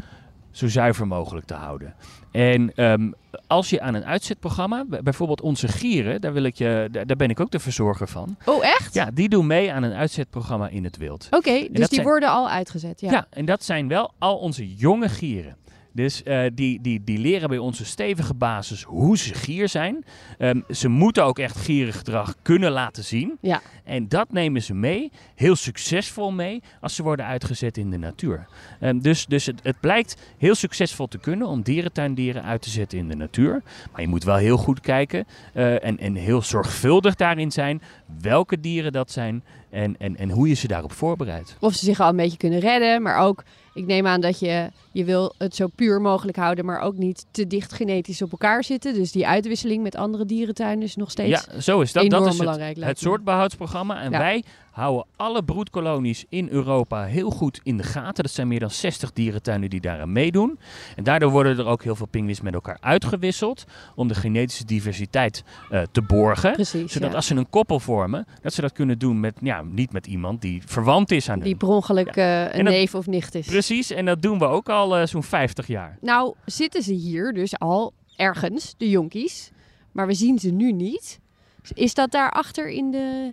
zo 0.50 0.68
zuiver 0.68 1.06
mogelijk 1.06 1.46
te 1.46 1.54
houden. 1.54 1.94
En 2.30 2.74
ehm, 2.74 3.10
als 3.46 3.70
je 3.70 3.80
aan 3.80 3.94
een 3.94 4.04
uitzetprogramma, 4.04 4.84
bijvoorbeeld 5.02 5.40
onze 5.40 5.68
gieren, 5.68 6.20
daar, 6.20 6.32
wil 6.32 6.42
ik 6.42 6.54
je, 6.54 6.88
daar, 7.06 7.16
ben 7.16 7.30
ik 7.30 7.40
ook 7.40 7.50
de 7.50 7.58
verzorger 7.58 8.08
van. 8.08 8.36
Oh, 8.44 8.64
echt? 8.64 8.94
Ja, 8.94 9.10
die 9.14 9.28
doen 9.28 9.46
mee 9.46 9.72
aan 9.72 9.82
een 9.82 9.92
uitzetprogramma 9.92 10.68
in 10.68 10.84
het 10.84 10.96
wild. 10.96 11.26
Oké, 11.30 11.52
dus 11.52 11.68
die 11.70 11.86
zijn- 11.90 12.06
worden 12.06 12.28
al 12.28 12.48
uitgezet. 12.48 13.00
Ja. 13.00 13.10
Ja. 13.10 13.26
en 13.30 13.44
dat 13.44 13.64
zijn 13.64 13.88
wel 13.88 14.12
al 14.18 14.36
onze 14.36 14.74
jonge 14.74 15.08
gieren. 15.08 15.56
Dus 15.92 16.22
eh, 16.22 16.42
die, 16.54 16.80
die, 16.80 17.04
die 17.04 17.18
leren 17.18 17.48
bij 17.48 17.58
onze 17.58 17.84
stevige 17.84 18.34
basis 18.34 18.82
hoe 18.82 19.18
ze 19.18 19.34
gier 19.34 19.68
zijn. 19.68 20.04
Ehm, 20.38 20.60
ze 20.70 20.88
moeten 20.88 21.24
ook 21.24 21.38
echt 21.38 21.56
gierig 21.56 21.96
gedrag 21.96 22.34
kunnen 22.42 22.70
laten 22.70 23.04
zien. 23.04 23.38
Ja. 23.40 23.60
En 23.84 24.08
dat 24.08 24.32
nemen 24.32 24.62
ze 24.62 24.74
mee, 24.74 25.10
heel 25.34 25.56
succesvol 25.56 26.32
mee, 26.32 26.62
als 26.80 26.94
ze 26.94 27.02
worden 27.02 27.26
uitgezet 27.26 27.76
in 27.76 27.90
de 27.90 27.98
natuur. 27.98 28.46
Ehm, 28.80 28.98
dus 28.98 29.26
dus 29.26 29.46
het, 29.46 29.60
het 29.62 29.80
blijkt 29.80 30.16
heel 30.38 30.54
succesvol 30.54 31.06
te 31.06 31.18
kunnen 31.18 31.46
om 31.46 31.62
dierentuindieren 31.62 32.42
uit 32.42 32.62
te 32.62 32.70
zetten 32.70 32.98
in 32.98 33.08
de 33.08 33.16
natuur. 33.16 33.62
Maar 33.92 34.00
je 34.00 34.08
moet 34.08 34.24
wel 34.24 34.36
heel 34.36 34.56
goed 34.56 34.80
kijken 34.80 35.26
eh, 35.54 35.84
en, 35.84 35.98
en 35.98 36.14
heel 36.14 36.42
zorgvuldig 36.42 37.14
daarin 37.14 37.50
zijn 37.50 37.82
welke 38.20 38.60
dieren 38.60 38.92
dat 38.92 39.10
zijn 39.10 39.44
en, 39.70 39.96
en, 39.98 40.16
en 40.16 40.30
hoe 40.30 40.48
je 40.48 40.54
ze 40.54 40.68
daarop 40.68 40.92
voorbereidt. 40.92 41.56
Of 41.60 41.74
ze 41.74 41.84
zich 41.84 42.00
al 42.00 42.08
een 42.08 42.16
beetje 42.16 42.36
kunnen 42.36 42.58
redden. 42.58 43.02
Maar 43.02 43.18
ook, 43.18 43.44
ik 43.74 43.86
neem 43.86 44.06
aan 44.06 44.20
dat 44.20 44.38
je, 44.38 44.70
je 44.92 45.04
wil 45.04 45.34
het 45.38 45.54
zo 45.56 45.66
puur 45.74 46.00
mogelijk 46.00 46.36
houden. 46.36 46.64
Maar 46.64 46.80
ook 46.80 46.96
niet 46.96 47.26
te 47.30 47.46
dicht 47.46 47.72
genetisch 47.72 48.22
op 48.22 48.30
elkaar 48.32 48.64
zitten. 48.64 48.94
Dus 48.94 49.12
die 49.12 49.26
uitwisseling 49.26 49.82
met 49.82 49.96
andere 49.96 50.24
dierentuinen 50.24 50.84
is 50.84 50.96
nog 50.96 51.10
steeds... 51.10 51.44
Ja, 51.46 51.60
zo 51.60 51.80
is 51.80 51.92
dat. 51.92 52.04
enorm 52.04 52.24
dat 52.24 52.32
is 52.32 52.38
belangrijk, 52.38 52.76
het, 52.76 52.84
het 52.84 52.98
soortbehoudsprogramma. 52.98 54.02
En 54.02 54.10
Ja. 54.10 54.18
wij 54.18 54.44
houden 54.70 55.06
alle 55.16 55.42
broedkolonies 55.44 56.24
in 56.28 56.48
Europa 56.48 57.04
heel 57.04 57.30
goed 57.30 57.60
in 57.62 57.76
de 57.76 57.82
gaten. 57.82 58.22
Dat 58.24 58.32
zijn 58.32 58.48
meer 58.48 58.60
dan 58.60 58.70
60 58.70 59.12
dierentuinen 59.12 59.70
die 59.70 59.80
daaraan 59.80 60.12
meedoen. 60.12 60.58
En 60.96 61.04
daardoor 61.04 61.30
worden 61.30 61.58
er 61.58 61.66
ook 61.66 61.82
heel 61.82 61.96
veel 61.96 62.06
pinguïns 62.06 62.40
met 62.40 62.54
elkaar 62.54 62.78
uitgewisseld. 62.80 63.64
Om 63.94 64.08
de 64.08 64.14
genetische 64.14 64.64
diversiteit 64.64 65.44
eh, 65.70 65.82
te 65.92 66.02
borgen. 66.02 66.52
Precies, 66.52 66.92
Zodat 66.92 67.10
ja. 67.10 67.16
als 67.16 67.26
ze 67.26 67.34
een 67.34 67.50
koppel 67.50 67.80
vormen, 67.80 68.26
dat 68.42 68.52
ze 68.52 68.60
dat 68.60 68.72
kunnen 68.72 68.98
doen 68.98 69.20
met, 69.20 69.34
ja, 69.42 69.62
niet 69.62 69.92
met 69.92 70.06
iemand 70.06 70.40
die 70.42 70.62
verwant 70.66 71.10
is 71.10 71.28
aan 71.30 71.38
Die 71.38 71.48
hun. 71.48 71.56
per 71.58 71.68
ongeluk 71.68 72.16
eh, 72.16 72.42
een 72.54 72.64
dat- 72.64 72.72
neef 72.74 72.94
of 72.94 73.06
nicht 73.06 73.34
is. 73.34 73.46
Precies, 73.46 73.90
en 73.90 74.04
dat 74.04 74.22
doen 74.22 74.38
we 74.38 74.44
ook 74.44 74.68
al 74.68 74.96
eh, 74.96 75.06
zo'n 75.06 75.22
50 75.22 75.66
jaar. 75.66 75.98
Nou, 76.00 76.34
zitten 76.44 76.82
ze 76.82 76.92
hier 76.92 77.32
dus 77.32 77.58
al 77.58 77.92
ergens, 78.16 78.74
de 78.76 78.90
jonkies. 78.90 79.50
Maar 79.92 80.06
we 80.06 80.14
zien 80.14 80.38
ze 80.38 80.50
nu 80.50 80.72
niet. 80.72 81.20
Is 81.74 81.94
dat 81.94 82.10
daarachter 82.10 82.68
in 82.70 82.90
de, 82.90 83.32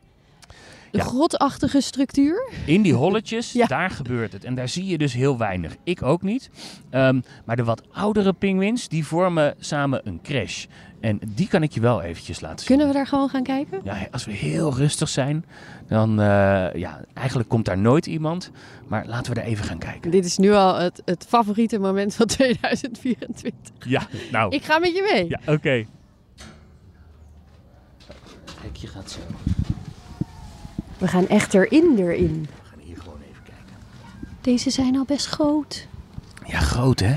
de 0.91 0.97
Ja. 0.97 1.03
grotachtige 1.03 1.81
structuur? 1.81 2.49
In 2.65 2.81
die 2.81 2.93
holletjes, 2.93 3.51
Ja. 3.51 3.65
daar 3.67 3.89
gebeurt 3.89 4.33
het. 4.33 4.43
En 4.43 4.55
daar 4.55 4.69
zie 4.69 4.85
je 4.85 4.97
dus 4.97 5.13
heel 5.13 5.37
weinig. 5.37 5.75
Ik 5.83 6.01
ook 6.03 6.21
niet. 6.21 6.49
Ehm, 6.89 7.21
maar 7.45 7.55
de 7.55 7.63
wat 7.63 7.81
oudere 7.91 8.33
pinguïns, 8.33 8.87
die 8.87 9.05
vormen 9.05 9.55
samen 9.59 10.01
een 10.03 10.19
crash. 10.23 10.65
En 10.99 11.19
die 11.27 11.47
kan 11.47 11.63
ik 11.63 11.71
je 11.71 11.79
wel 11.79 12.01
eventjes 12.01 12.39
laten 12.39 12.57
zien. 12.59 12.67
Kunnen 12.67 12.87
we 12.87 12.93
daar 12.93 13.07
gewoon 13.07 13.29
gaan 13.29 13.43
kijken? 13.43 13.81
Ja, 13.83 14.07
als 14.11 14.25
we 14.25 14.31
heel 14.31 14.73
rustig 14.75 15.09
zijn, 15.09 15.45
dan... 15.87 16.09
eh, 16.19 16.25
ja, 16.73 17.01
eigenlijk 17.13 17.49
komt 17.49 17.65
daar 17.65 17.77
nooit 17.77 18.05
iemand. 18.05 18.51
Maar 18.87 19.05
laten 19.07 19.33
we 19.33 19.39
daar 19.39 19.47
even 19.47 19.65
gaan 19.65 19.77
kijken. 19.77 20.11
Dit 20.11 20.25
is 20.25 20.37
nu 20.37 20.51
al 20.51 20.75
het, 20.75 21.01
het 21.05 21.25
favoriete 21.27 21.79
moment 21.79 22.15
van 22.15 22.25
2024. 22.35 23.51
Ja, 23.79 24.07
nou. 24.31 24.55
Ik 24.55 24.63
ga 24.63 24.79
met 24.79 24.95
je 24.95 25.09
mee. 25.13 25.25
Ja, 25.29 25.39
oké. 25.53 25.85
Kijk, 28.61 28.75
je 28.75 28.87
gaat 28.87 29.11
zo. 29.11 29.19
We 30.97 31.07
gaan 31.07 31.27
echt 31.27 31.53
erin, 31.53 31.95
erin. 31.97 32.47
We 32.61 32.69
gaan 32.69 32.79
hier 32.79 32.97
gewoon 32.97 33.19
even 33.21 33.43
kijken. 33.43 33.75
Deze 34.41 34.69
zijn 34.69 34.97
al 34.97 35.05
best 35.05 35.25
groot. 35.25 35.87
Ja, 36.45 36.59
groot 36.59 36.99
hè? 36.99 37.15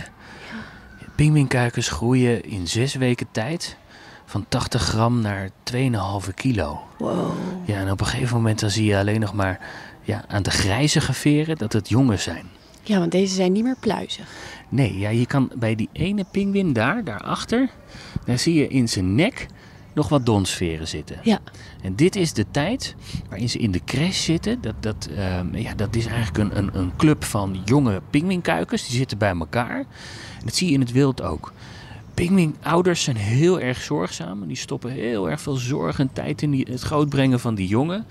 Pinguïnkuikens 1.14 1.88
groeien 1.88 2.44
in 2.44 2.68
zes 2.68 2.94
weken 2.94 3.26
tijd 3.30 3.76
van 4.24 4.44
80 4.48 4.82
gram 4.82 5.20
naar 5.20 5.50
2,5 5.72 6.34
kilo. 6.34 6.80
Wow. 6.98 7.32
Ja, 7.64 7.76
en 7.76 7.90
op 7.90 8.00
een 8.00 8.06
gegeven 8.06 8.36
moment 8.36 8.60
dan 8.60 8.70
zie 8.70 8.84
je 8.84 8.96
alleen 8.96 9.20
nog 9.20 9.34
maar 9.34 9.60
ja, 10.02 10.24
aan 10.28 10.42
de 10.42 10.50
grijzige 10.50 11.12
veren 11.12 11.56
dat 11.58 11.72
het 11.72 11.88
jongen 11.88 12.18
zijn. 12.18 12.46
Ja, 12.82 12.98
want 12.98 13.12
deze 13.12 13.34
zijn 13.34 13.52
niet 13.52 13.64
meer 13.64 13.76
pluizig. 13.80 14.28
Nee, 14.68 14.98
ja, 14.98 15.08
je 15.08 15.26
kan 15.26 15.50
bij 15.54 15.74
die 15.74 15.88
ene 15.92 16.24
pinguïn 16.30 16.72
daar, 16.72 17.04
daarachter, 17.04 17.68
daar 18.24 18.38
zie 18.38 18.54
je 18.54 18.68
in 18.68 18.88
zijn 18.88 19.14
nek 19.14 19.46
nog 19.92 20.08
wat 20.08 20.26
donsveren 20.26 20.88
zitten. 20.88 21.18
Ja. 21.22 21.38
En 21.82 21.94
dit 21.96 22.16
is 22.16 22.32
de 22.32 22.46
tijd 22.50 22.94
waarin 23.28 23.48
ze 23.48 23.58
in 23.58 23.70
de 23.70 23.80
crash 23.84 24.24
zitten. 24.24 24.60
Dat, 24.60 24.74
dat, 24.80 25.08
ehm, 25.16 25.56
ja, 25.56 25.74
dat 25.74 25.96
is 25.96 26.06
eigenlijk 26.06 26.38
een, 26.38 26.58
een, 26.58 26.70
een 26.78 26.92
club 26.96 27.24
van 27.24 27.60
jonge 27.64 28.00
pinguïnkuikens. 28.10 28.86
Die 28.86 28.96
zitten 28.96 29.18
bij 29.18 29.34
elkaar. 29.38 29.78
En 30.38 30.44
dat 30.44 30.54
zie 30.54 30.66
je 30.68 30.74
in 30.74 30.80
het 30.80 30.92
wild 30.92 31.22
ook. 31.22 31.52
Pinguïnouders 32.14 33.02
zijn 33.02 33.16
heel 33.16 33.60
erg 33.60 33.80
zorgzaam. 33.82 34.42
en 34.42 34.48
Die 34.48 34.56
stoppen 34.56 34.90
heel 34.90 35.30
erg 35.30 35.40
veel 35.40 35.54
zorg 35.56 35.98
en 35.98 36.12
tijd 36.12 36.42
in 36.42 36.50
die, 36.50 36.66
het 36.70 36.80
grootbrengen 36.80 37.40
van 37.40 37.54
die 37.54 37.68
jongen. 37.68 38.06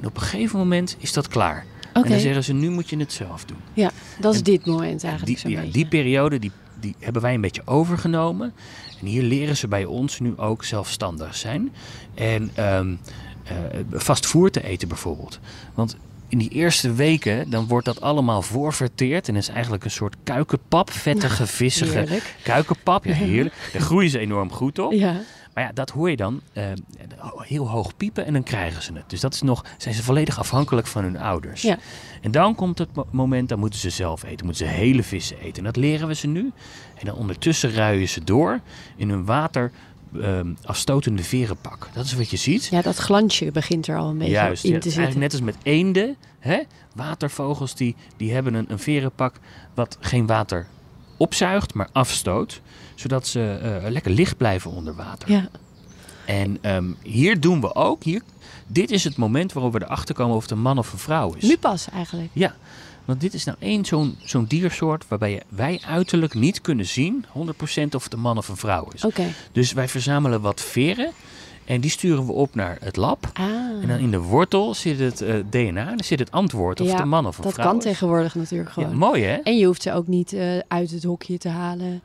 En 0.00 0.06
op 0.06 0.16
een 0.16 0.22
gegeven 0.22 0.58
moment 0.58 0.96
is 0.98 1.12
dat 1.12 1.28
klaar. 1.28 1.64
En 1.92 2.08
dan 2.08 2.18
zeggen 2.20 2.44
ze, 2.44 2.52
nu 2.52 2.70
moet 2.70 2.88
je 2.90 2.96
het 2.96 3.12
zelf 3.12 3.44
doen. 3.44 3.56
Ja, 3.72 3.90
dat 4.20 4.32
is 4.32 4.38
En 4.38 4.44
dit 4.44 4.66
moment 4.66 5.04
eigenlijk 5.04 5.26
Die, 5.26 5.38
zo'n 5.38 5.50
ja, 5.50 5.56
beetje. 5.56 5.72
die 5.72 5.86
periode 5.86 6.38
die, 6.38 6.50
die 6.80 6.94
hebben 6.98 7.22
wij 7.22 7.34
een 7.34 7.40
beetje 7.40 7.62
overgenomen. 7.64 8.52
En 9.00 9.06
hier 9.06 9.22
leren 9.22 9.56
ze 9.56 9.68
bij 9.68 9.84
ons 9.84 10.20
nu 10.20 10.36
ook 10.36 10.64
zelfstandig 10.64 11.36
zijn. 11.36 11.72
En 12.14 12.50
eh, 12.54 12.80
vast 13.92 14.26
voer 14.26 14.50
te 14.50 14.64
eten 14.64 14.88
bijvoorbeeld. 14.88 15.40
Want 15.74 15.96
in 16.28 16.38
die 16.38 16.48
eerste 16.48 16.92
weken, 16.92 17.50
dan 17.50 17.66
wordt 17.66 17.86
dat 17.86 18.00
allemaal 18.00 18.42
voorverteerd. 18.42 19.28
En 19.28 19.36
is 19.36 19.48
eigenlijk 19.48 19.84
een 19.84 19.90
soort 19.90 20.16
kuikenpap, 20.24 20.90
vettige, 20.90 21.46
vissige 21.46 21.98
Heerlijk. 21.98 22.36
kuikenpap. 22.42 23.04
Ja, 23.04 23.12
heerlijk. 23.12 23.54
Daar 23.72 23.82
groeien 23.82 24.10
ze 24.10 24.18
enorm 24.18 24.52
goed 24.52 24.78
op. 24.78 24.92
Ja. 24.92 25.20
Maar 25.54 25.64
ja, 25.64 25.72
dat 25.72 25.90
hoor 25.90 26.10
je 26.10 26.16
dan 26.16 26.40
eh, 26.52 26.64
heel 27.36 27.68
hoog 27.70 27.96
piepen 27.96 28.26
en 28.26 28.32
dan 28.32 28.42
krijgen 28.42 28.82
ze 28.82 28.92
het. 28.92 29.10
Dus 29.10 29.20
dat 29.20 29.34
is 29.34 29.42
nog, 29.42 29.64
zijn 29.78 29.94
ze 29.94 30.02
volledig 30.02 30.38
afhankelijk 30.38 30.86
van 30.86 31.02
hun 31.02 31.18
ouders. 31.18 31.62
Ja. 31.62 31.78
En 32.20 32.30
dan 32.30 32.54
komt 32.54 32.78
het 32.78 32.94
mo- 32.94 33.06
moment, 33.10 33.48
dan 33.48 33.58
moeten 33.58 33.80
ze 33.80 33.90
zelf 33.90 34.22
eten. 34.22 34.46
Moeten 34.46 34.66
ze 34.66 34.72
hele 34.72 35.02
vissen 35.02 35.38
eten. 35.38 35.56
En 35.58 35.64
dat 35.64 35.76
leren 35.76 36.08
we 36.08 36.14
ze 36.14 36.26
nu. 36.26 36.52
En 36.98 37.06
dan 37.06 37.14
ondertussen 37.14 37.72
ruien 37.72 38.08
ze 38.08 38.24
door 38.24 38.60
in 38.96 39.08
hun 39.10 39.24
water 39.24 39.70
ehm, 40.20 40.52
afstotende 40.64 41.22
verenpak. 41.24 41.88
Dat 41.92 42.04
is 42.04 42.14
wat 42.14 42.30
je 42.30 42.36
ziet. 42.36 42.64
ja, 42.66 42.82
dat 42.82 42.96
glansje 42.96 43.50
begint 43.52 43.86
er 43.86 43.96
al 43.96 44.08
een 44.08 44.18
beetje 44.18 44.32
Juist, 44.32 44.64
in 44.64 44.70
ja, 44.72 44.78
te 44.78 44.82
zitten. 44.82 45.02
eigenlijk 45.02 45.32
net 45.32 45.42
als 45.42 45.54
met 45.56 45.64
eenden. 45.74 46.16
Hè? 46.38 46.60
Watervogels 46.94 47.74
die, 47.74 47.96
die 48.16 48.32
hebben 48.32 48.54
een, 48.54 48.66
een 48.68 48.78
verenpak 48.78 49.34
wat 49.74 49.96
geen 50.00 50.26
water 50.26 50.66
opzuigt, 51.16 51.74
maar 51.74 51.88
afstoot. 51.92 52.60
Zodat 52.94 53.26
ze 53.26 53.58
eh, 53.82 53.90
lekker 53.90 54.10
licht 54.12 54.36
blijven 54.36 54.70
onder 54.70 54.94
water. 54.94 55.30
Ja. 55.30 55.48
En 56.26 56.58
ehm, 56.60 56.84
hier 57.02 57.40
doen 57.40 57.60
we 57.60 57.74
ook, 57.74 58.02
hier, 58.04 58.22
dit 58.66 58.90
is 58.90 59.04
het 59.04 59.16
moment 59.16 59.52
waarop 59.52 59.72
we 59.72 59.82
erachter 59.82 60.14
komen 60.14 60.36
of 60.36 60.42
het 60.42 60.50
een 60.50 60.60
man 60.60 60.78
of 60.78 60.92
een 60.92 60.98
vrouw 60.98 61.34
is. 61.34 61.42
Nu 61.42 61.56
pas 61.56 61.88
eigenlijk. 61.90 62.28
Ja, 62.32 62.54
want 63.04 63.20
dit 63.20 63.34
is 63.34 63.44
nou 63.44 63.56
één 63.60 63.84
zo'n 63.84 64.16
zo'n 64.22 64.44
diersoort 64.44 65.04
waarbij 65.08 65.42
wij 65.48 65.80
uiterlijk 65.86 66.34
niet 66.34 66.60
kunnen 66.60 66.86
zien 66.86 67.24
100% 67.28 67.94
of 67.94 68.04
het 68.04 68.12
een 68.12 68.20
man 68.20 68.38
of 68.38 68.48
een 68.48 68.56
vrouw 68.56 68.88
is. 68.94 69.04
Oké. 69.04 69.24
Dus 69.52 69.72
wij 69.72 69.88
verzamelen 69.88 70.40
wat 70.40 70.60
veren 70.60 71.10
en 71.64 71.80
die 71.80 71.90
sturen 71.90 72.26
we 72.26 72.32
op 72.32 72.54
naar 72.54 72.76
het 72.80 72.96
lab. 72.96 73.30
Ah. 73.32 73.44
En 73.82 73.88
dan 73.88 73.98
in 73.98 74.10
de 74.10 74.18
wortel 74.20 74.74
zit 74.74 74.98
het 74.98 75.20
eh, 75.20 75.34
DNA, 75.50 75.80
en 75.80 75.96
dan 75.96 76.04
zit 76.04 76.18
het 76.18 76.30
antwoord 76.30 76.80
of 76.80 76.86
Ja, 76.86 76.92
het 76.92 77.02
een 77.02 77.08
man 77.08 77.26
of 77.26 77.36
een 77.38 77.44
dat 77.44 77.52
vrouw 77.52 77.66
kan 77.66 77.76
is. 77.76 77.82
tegenwoordig 77.82 78.34
natuurlijk 78.34 78.68
Ja, 78.68 78.82
gewoon. 78.82 78.96
mooi 78.96 79.22
hè? 79.22 79.34
En 79.34 79.56
je 79.58 79.66
hoeft 79.66 79.82
ze 79.82 79.92
ook 79.92 80.06
niet 80.06 80.32
eh, 80.32 80.58
uit 80.68 80.90
het 80.90 81.02
hokje 81.04 81.38
te 81.38 81.48
halen, 81.48 82.00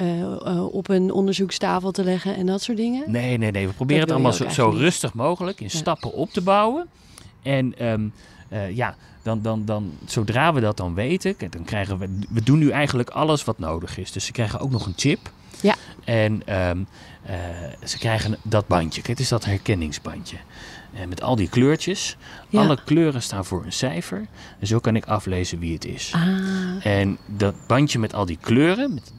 eh, 0.00 0.22
eh, 0.22 0.74
op 0.74 0.88
een 0.88 1.12
onderzoekstafel 1.12 1.90
te 1.90 2.04
leggen 2.04 2.36
en 2.36 2.46
dat 2.46 2.62
soort 2.62 2.76
dingen. 2.76 3.10
Nee, 3.10 3.36
nee, 3.36 3.50
nee. 3.50 3.66
We 3.66 3.72
proberen 3.72 4.02
het 4.02 4.10
allemaal 4.10 4.32
zo, 4.32 4.68
rustig 4.68 5.14
mogelijk 5.14 5.60
in 5.60 5.68
Ja. 5.70 5.78
stappen 5.78 6.12
op 6.12 6.30
te 6.30 6.40
bouwen. 6.40 6.88
En 7.42 7.78
ehm, 7.78 8.08
eh, 8.48 8.76
ja, 8.76 8.94
dan, 9.22 9.42
dan, 9.42 9.64
dan, 9.64 9.92
zodra 10.06 10.52
we 10.52 10.60
dat 10.60 10.76
dan 10.76 10.94
weten, 10.94 11.34
dan 11.50 11.64
krijgen 11.64 11.98
we, 11.98 12.18
we 12.28 12.42
doen 12.42 12.58
nu 12.58 12.70
eigenlijk 12.70 13.10
alles 13.10 13.44
wat 13.44 13.58
nodig 13.58 13.98
is. 13.98 14.12
Dus 14.12 14.24
ze 14.24 14.32
krijgen 14.32 14.60
ook 14.60 14.70
nog 14.70 14.86
een 14.86 14.94
chip. 14.96 15.30
Ja. 15.60 15.74
En 16.04 16.42
ehm, 16.46 16.82
eh, 17.22 17.36
ze 17.84 17.98
krijgen 17.98 18.36
dat 18.42 18.66
bandje. 18.66 19.02
Het 19.04 19.20
is 19.20 19.28
dat 19.28 19.44
herkenningsbandje. 19.44 20.36
En 20.94 21.08
met 21.08 21.22
al 21.22 21.36
die 21.36 21.48
kleurtjes. 21.48 22.16
Ja. 22.48 22.60
Alle 22.60 22.78
kleuren 22.84 23.22
staan 23.22 23.44
voor 23.44 23.64
een 23.64 23.72
cijfer. 23.72 24.26
En 24.58 24.66
zo 24.66 24.78
kan 24.78 24.96
ik 24.96 25.06
aflezen 25.06 25.58
wie 25.58 25.74
het 25.74 25.84
is. 25.84 26.12
Ah, 26.14 26.86
En 26.86 27.18
dat 27.26 27.54
bandje 27.66 27.98
met 27.98 28.14
al 28.14 28.26
die 28.26 28.38
kleuren, 28.40 28.94
met, 28.94 29.12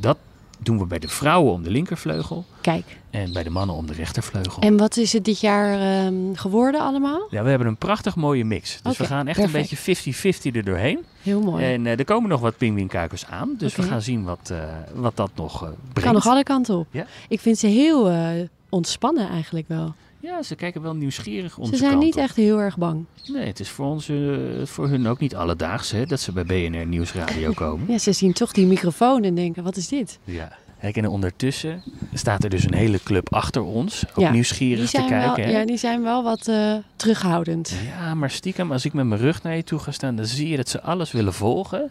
dat 0.00 0.18
doen 0.58 0.78
we 0.78 0.86
bij 0.86 0.98
de 0.98 1.08
vrouwen 1.08 1.52
om 1.52 1.62
de 1.62 1.70
linkervleugel. 1.70 2.44
kijk. 2.60 2.84
En 3.10 3.32
bij 3.32 3.42
de 3.42 3.50
mannen 3.50 3.76
om 3.76 3.86
de 3.86 3.92
rechtervleugel. 3.92 4.62
En 4.62 4.76
wat 4.76 4.96
is 4.96 5.12
het 5.12 5.24
dit 5.24 5.40
jaar 5.40 5.80
ehm, 5.80 6.34
geworden 6.34 6.80
allemaal? 6.80 7.26
Ja, 7.30 7.42
we 7.42 7.48
hebben 7.48 7.68
een 7.68 7.76
prachtig 7.76 8.16
mooie 8.16 8.44
mix. 8.44 8.80
Dus 8.82 8.96
we 8.98 9.04
gaan 9.04 9.26
echt 9.26 9.40
perfect. 9.40 9.70
een 9.70 9.94
beetje 10.12 10.52
50-50 10.52 10.56
er 10.56 10.64
doorheen. 10.64 11.04
Heel 11.22 11.40
mooi. 11.40 11.64
En 11.64 11.86
eh, 11.86 11.98
er 11.98 12.04
komen 12.04 12.28
nog 12.28 12.40
wat 12.40 12.56
pinguïnkuikens 12.56 13.26
aan. 13.26 13.54
Dus 13.58 13.76
we 13.76 13.82
gaan 13.82 14.02
zien 14.02 14.24
wat, 14.24 14.50
eh, 14.50 14.58
wat 14.94 15.16
dat 15.16 15.30
nog 15.34 15.54
eh, 15.54 15.68
brengt. 15.68 16.02
kan 16.02 16.12
nog 16.12 16.26
alle 16.26 16.42
kanten 16.42 16.76
op. 16.76 16.86
Ja. 16.90 17.06
Ik 17.28 17.40
vind 17.40 17.58
ze 17.58 17.66
heel 17.66 18.12
ontspannen 18.68 19.28
eigenlijk 19.28 19.68
wel. 19.68 19.94
Ja, 20.20 20.42
ze 20.42 20.54
kijken 20.54 20.82
wel 20.82 20.94
nieuwsgierig 20.94 21.58
onze 21.58 21.72
ze 21.72 21.78
zijn 21.78 21.90
kant 21.90 22.02
niet 22.04 22.14
op. 22.14 22.20
echt 22.20 22.36
heel 22.36 22.58
erg 22.60 22.76
bang. 22.78 23.04
Nee, 23.26 23.46
het 23.46 23.60
is 23.60 23.68
voor, 23.70 23.86
ons, 23.86 24.08
eh, 24.08 24.16
voor 24.64 24.88
hun 24.88 25.06
ook 25.06 25.18
niet 25.18 25.36
alledaags 25.36 25.90
hè, 25.90 26.06
dat 26.06 26.20
ze 26.20 26.32
bij 26.32 26.44
BNR 26.44 26.86
Nieuwsradio 26.86 27.52
komen. 27.64 27.92
Ja, 27.92 27.98
ze 27.98 28.12
zien 28.12 28.32
toch 28.32 28.52
die 28.52 28.66
microfoon 28.66 29.22
en 29.24 29.34
denken, 29.34 29.62
wat 29.62 29.76
is 29.76 29.88
dit? 29.88 30.18
Ja. 30.24 30.58
Kijk, 30.80 30.96
en 30.96 31.06
ondertussen 31.08 31.82
staat 32.12 32.44
er 32.44 32.50
dus 32.50 32.64
een 32.64 32.74
hele 32.74 33.02
club 33.02 33.34
achter 33.34 33.62
ons. 33.62 34.04
Ook 34.10 34.16
Ja, 34.24 34.30
nieuwsgierig 34.30 34.90
te 34.90 35.04
kijken. 35.08 35.44
wel, 35.44 35.54
ja, 35.54 35.64
die 35.66 35.76
zijn 35.76 36.02
wel 36.02 36.22
wat 36.22 36.48
eh, 36.48 36.74
terughoudend. 36.96 37.72
Ja, 37.98 38.14
maar 38.14 38.30
stiekem, 38.30 38.72
als 38.72 38.84
ik 38.84 38.92
met 38.92 39.06
mijn 39.06 39.20
rug 39.20 39.42
naar 39.42 39.56
je 39.56 39.64
toe 39.64 39.78
ga 39.78 39.90
staan, 39.90 40.16
dan 40.16 40.26
zie 40.26 40.48
je 40.48 40.56
dat 40.56 40.68
ze 40.68 40.80
alles 40.82 41.12
willen 41.12 41.34
volgen. 41.34 41.90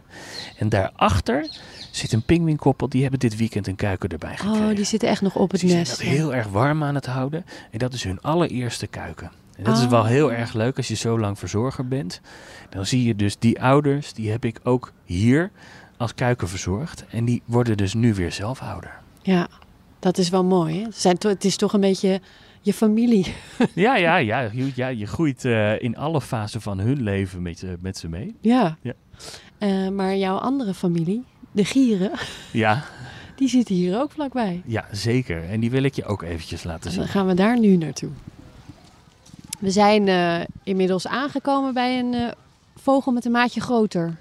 En 0.58 0.70
daarachter 0.70 1.48
zit 1.91 2.12
een 2.13 2.24
pinguïnkoppel, 2.24 2.89
die 2.89 3.01
hebben 3.01 3.20
dit 3.20 3.36
weekend 3.38 3.67
een 3.67 3.75
kuiken 3.75 4.10
erbij 4.10 4.38
gekregen. 4.38 4.70
Oh, 4.70 4.75
die 4.75 4.86
zitten 4.86 5.10
echt 5.10 5.22
nog 5.22 5.36
op 5.36 5.51
het 5.51 5.60
die 5.60 5.70
zijn 5.70 5.82
nest. 5.82 5.98
dat 5.98 6.08
heel 6.08 6.34
erg 6.36 6.48
warm 6.48 6.84
aan 6.84 6.96
het 6.96 7.06
houden. 7.06 7.46
En 7.72 7.77
dat 7.79 7.94
is 7.94 8.03
hun 8.03 8.22
allereerste 8.22 8.88
kuiken. 8.88 9.32
En 9.58 9.63
dat 9.63 9.77
is 9.77 9.84
Oh. 9.84 9.89
wel 9.89 10.06
heel 10.06 10.32
erg 10.34 10.53
leuk 10.53 10.77
als 10.77 10.88
je 10.88 10.96
zo 10.96 11.20
lang 11.20 11.39
verzorger 11.39 11.88
bent. 11.88 12.22
Dan 12.70 12.86
zie 12.86 13.03
je 13.03 13.15
dus 13.15 13.38
die 13.39 13.62
ouders, 13.62 14.13
die 14.13 14.32
heb 14.32 14.46
ik 14.46 14.60
ook 14.63 14.91
hier 15.03 15.51
als 15.98 16.13
kuiken 16.16 16.48
verzorgd. 16.50 17.06
En 17.10 17.25
die 17.25 17.42
worden 17.46 17.77
dus 17.77 17.94
nu 17.94 18.13
weer 18.13 18.32
zelfhouder. 18.32 18.92
Ja, 19.22 19.48
dat 20.00 20.18
is 20.18 20.30
wel 20.30 20.44
mooi. 20.44 20.82
Hè? 20.82 20.88
Zijn 20.92 21.16
het 21.20 21.46
is 21.46 21.56
toch 21.56 21.74
een 21.74 21.80
beetje 21.82 22.22
je 22.62 22.74
familie. 22.74 23.34
Ja, 23.74 23.96
ja, 23.96 24.16
ja. 24.18 24.39
Je, 24.54 24.72
ja, 24.75 24.88
je 24.88 25.06
groeit 25.06 25.46
eh, 25.46 25.82
in 25.82 25.98
alle 25.98 26.22
fasen 26.22 26.62
van 26.62 26.80
hun 26.80 27.01
leven 27.04 27.42
met, 27.42 27.63
eh, 27.63 27.70
met 27.80 27.98
ze 27.98 28.10
mee. 28.10 28.36
Ja. 28.42 28.77
Ja. 28.82 28.94
Eh, 29.58 29.89
maar 29.89 30.16
jouw 30.16 30.38
andere 30.38 30.74
familie, 30.74 31.24
de 31.51 31.66
gieren, 31.66 32.12
Ja, 32.51 32.84
die 33.38 33.48
zitten 33.50 33.75
hier 33.75 34.00
ook 34.01 34.12
vlakbij. 34.12 34.62
ja, 34.66 34.86
zeker. 34.92 35.50
En 35.50 35.60
die 35.60 35.72
wil 35.72 35.84
ik 35.84 35.94
je 35.96 36.06
ook 36.06 36.22
eventjes 36.22 36.63
laten 36.63 36.86
En 36.86 36.92
zien. 36.92 37.00
dan 37.00 37.10
gaan 37.10 37.27
we 37.27 37.34
daar 37.34 37.60
nu 37.60 37.75
naartoe. 37.77 38.10
We 39.60 39.72
zijn 39.72 40.08
inmiddels 40.63 41.08
aangekomen 41.08 41.74
bij 41.74 42.00
een 42.00 42.34
vogel 42.75 43.12
met 43.12 43.25
een 43.25 43.32
maatje 43.32 43.62
groter. 43.62 44.16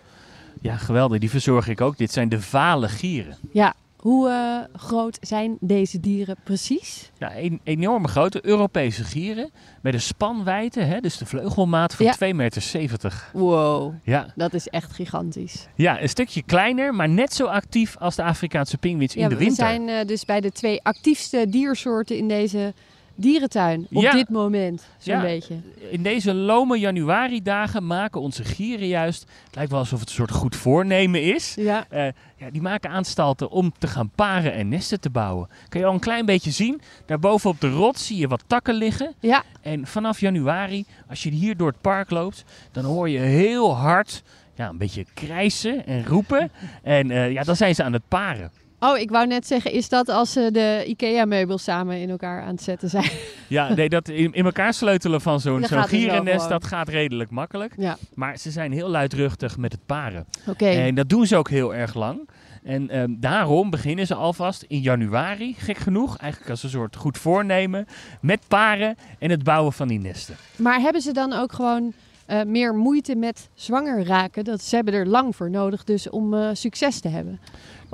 Ja, 0.60 0.76
geweldig. 0.76 1.18
Die 1.18 1.30
verzorg 1.30 1.68
ik 1.68 1.80
ook. 1.80 1.96
Dit 1.96 2.12
zijn 2.12 2.28
de 2.28 2.40
vale 2.40 2.88
gieren. 2.88 3.36
Ja, 3.52 3.74
hoe 3.96 4.28
eh, 4.28 4.78
groot 4.80 5.18
zijn 5.20 5.56
deze 5.60 6.00
dieren 6.00 6.36
precies? 6.44 7.10
Ja, 7.18 7.36
een, 7.36 7.60
enorme 7.64 8.08
grote 8.08 8.46
Europese 8.46 9.04
gieren. 9.04 9.50
Met 9.82 9.94
een 9.94 10.00
spanwijdte, 10.00 10.80
hè, 10.80 11.00
dus 11.00 11.16
de 11.18 11.26
vleugelmaat 11.26 11.94
van 11.94 12.06
Ja. 12.06 12.12
2,70 12.12 12.34
meter. 12.36 13.24
Wow, 13.32 13.94
Ja. 14.04 14.32
dat 14.36 14.54
is 14.54 14.68
echt 14.68 14.92
gigantisch. 14.92 15.66
ja, 15.74 16.02
een 16.02 16.08
stukje 16.08 16.42
kleiner, 16.42 16.94
maar 16.94 17.08
net 17.08 17.32
zo 17.34 17.44
actief 17.46 17.96
als 17.98 18.16
de 18.16 18.22
Afrikaanse 18.22 18.78
pinguïns 18.78 19.14
in 19.16 19.22
de 19.22 19.34
we 19.34 19.36
winter. 19.36 19.56
zijn 19.66 19.88
eh, 19.88 20.06
dus 20.06 20.24
bij 20.24 20.40
de 20.40 20.52
twee 20.52 20.80
actiefste 20.82 21.46
diersoorten 21.48 22.16
in 22.16 22.28
deze 22.28 22.74
dierentuin. 23.16 23.86
Op 23.92 24.02
Ja. 24.02 24.12
dit 24.12 24.28
moment, 24.28 24.86
zo'n 24.98 25.14
Ja. 25.14 25.20
beetje. 25.20 25.54
In 25.90 26.02
deze 26.02 26.34
lome 26.34 26.78
januari-dagen 26.78 27.86
maken 27.86 28.20
onze 28.20 28.44
gieren 28.44 28.86
juist... 28.88 29.26
Het 29.46 29.54
lijkt 29.54 29.70
wel 29.70 29.80
alsof 29.80 30.00
het 30.00 30.08
een 30.08 30.14
soort 30.14 30.30
goed 30.30 30.56
voornemen 30.56 31.22
is. 31.22 31.54
Ja. 31.54 31.86
Eh, 31.88 32.06
ja, 32.36 32.50
die 32.50 32.62
maken 32.62 32.90
aanstalten 32.90 33.50
om 33.50 33.72
te 33.78 33.86
gaan 33.86 34.10
paren 34.14 34.52
en 34.52 34.68
nesten 34.68 35.00
te 35.00 35.10
bouwen. 35.10 35.48
Kan 35.68 35.80
je 35.80 35.86
al 35.86 35.92
een 35.94 36.00
klein 36.00 36.26
beetje 36.26 36.50
zien. 36.50 36.80
Daarboven 37.06 37.50
op 37.50 37.60
de 37.60 37.70
rots 37.70 38.06
zie 38.06 38.16
je 38.16 38.28
wat 38.28 38.44
takken 38.46 38.74
liggen. 38.74 39.14
Ja, 39.20 39.42
En 39.62 39.86
vanaf 39.86 40.20
januari, 40.20 40.84
als 41.08 41.22
je 41.22 41.30
hier 41.30 41.56
door 41.56 41.68
het 41.68 41.80
park 41.80 42.10
loopt, 42.10 42.44
dan 42.72 42.84
hoor 42.84 43.08
je 43.08 43.18
heel 43.18 43.76
hard 43.76 44.22
ja, 44.54 44.68
een 44.68 44.78
beetje 44.78 45.04
krijsen 45.14 45.86
en 45.86 46.06
roepen. 46.06 46.50
En 46.82 47.10
eh, 47.10 47.32
ja, 47.32 47.42
dan 47.42 47.56
zijn 47.56 47.74
ze 47.74 47.82
aan 47.82 47.92
het 47.92 48.08
paren. 48.08 48.50
Oh, 48.80 48.98
ik 48.98 49.10
wou 49.10 49.26
net 49.26 49.46
zeggen, 49.46 49.72
is 49.72 49.88
dat 49.88 50.08
als 50.08 50.32
ze 50.32 50.48
de 50.52 50.84
IKEA-meubels 50.86 51.62
samen 51.62 52.00
in 52.00 52.10
elkaar 52.10 52.42
aan 52.42 52.54
het 52.54 52.62
zetten 52.62 52.88
zijn? 52.90 53.10
Ja, 53.48 53.74
nee, 53.74 53.88
dat 53.88 54.08
in, 54.08 54.32
in 54.32 54.44
elkaar 54.44 54.74
sleutelen 54.74 55.20
van 55.20 55.40
zo'n 55.40 55.64
zo'n 55.68 55.80
dus 55.80 55.88
gierennest, 55.88 56.48
dat 56.48 56.64
gaat 56.64 56.88
redelijk 56.88 57.30
makkelijk. 57.30 57.72
Ja, 57.76 57.96
Maar 58.14 58.36
ze 58.36 58.50
zijn 58.50 58.72
heel 58.72 58.88
luidruchtig 58.88 59.56
met 59.56 59.72
het 59.72 59.86
paren. 59.86 60.26
oké. 60.46 60.66
En 60.66 60.94
dat 60.94 61.08
doen 61.08 61.26
ze 61.26 61.36
ook 61.36 61.48
heel 61.50 61.74
erg 61.74 61.94
lang. 61.94 62.28
En 62.64 62.90
ehm, 62.90 63.14
daarom 63.18 63.70
beginnen 63.70 64.06
ze 64.06 64.14
alvast 64.14 64.64
in 64.68 64.80
januari, 64.80 65.54
gek 65.58 65.76
genoeg, 65.76 66.16
eigenlijk 66.16 66.50
als 66.50 66.62
een 66.62 66.70
soort 66.70 66.96
goed 66.96 67.18
voornemen, 67.18 67.86
met 68.20 68.40
paren 68.48 68.96
en 69.18 69.30
het 69.30 69.42
bouwen 69.42 69.72
van 69.72 69.88
die 69.88 69.98
nesten. 70.00 70.36
Maar 70.56 70.80
hebben 70.80 71.02
ze 71.02 71.12
dan 71.12 71.32
ook 71.32 71.52
gewoon 71.52 71.92
eh, 72.26 72.42
meer 72.42 72.74
moeite 72.74 73.14
met 73.16 73.48
zwanger 73.54 74.04
raken? 74.04 74.44
Dat 74.44 74.62
ze 74.62 74.74
hebben 74.76 74.94
er 74.94 75.06
lang 75.06 75.36
voor 75.36 75.50
nodig, 75.50 75.84
dus 75.84 76.10
om 76.10 76.34
eh, 76.34 76.48
succes 76.52 77.00
te 77.00 77.08
hebben. 77.08 77.40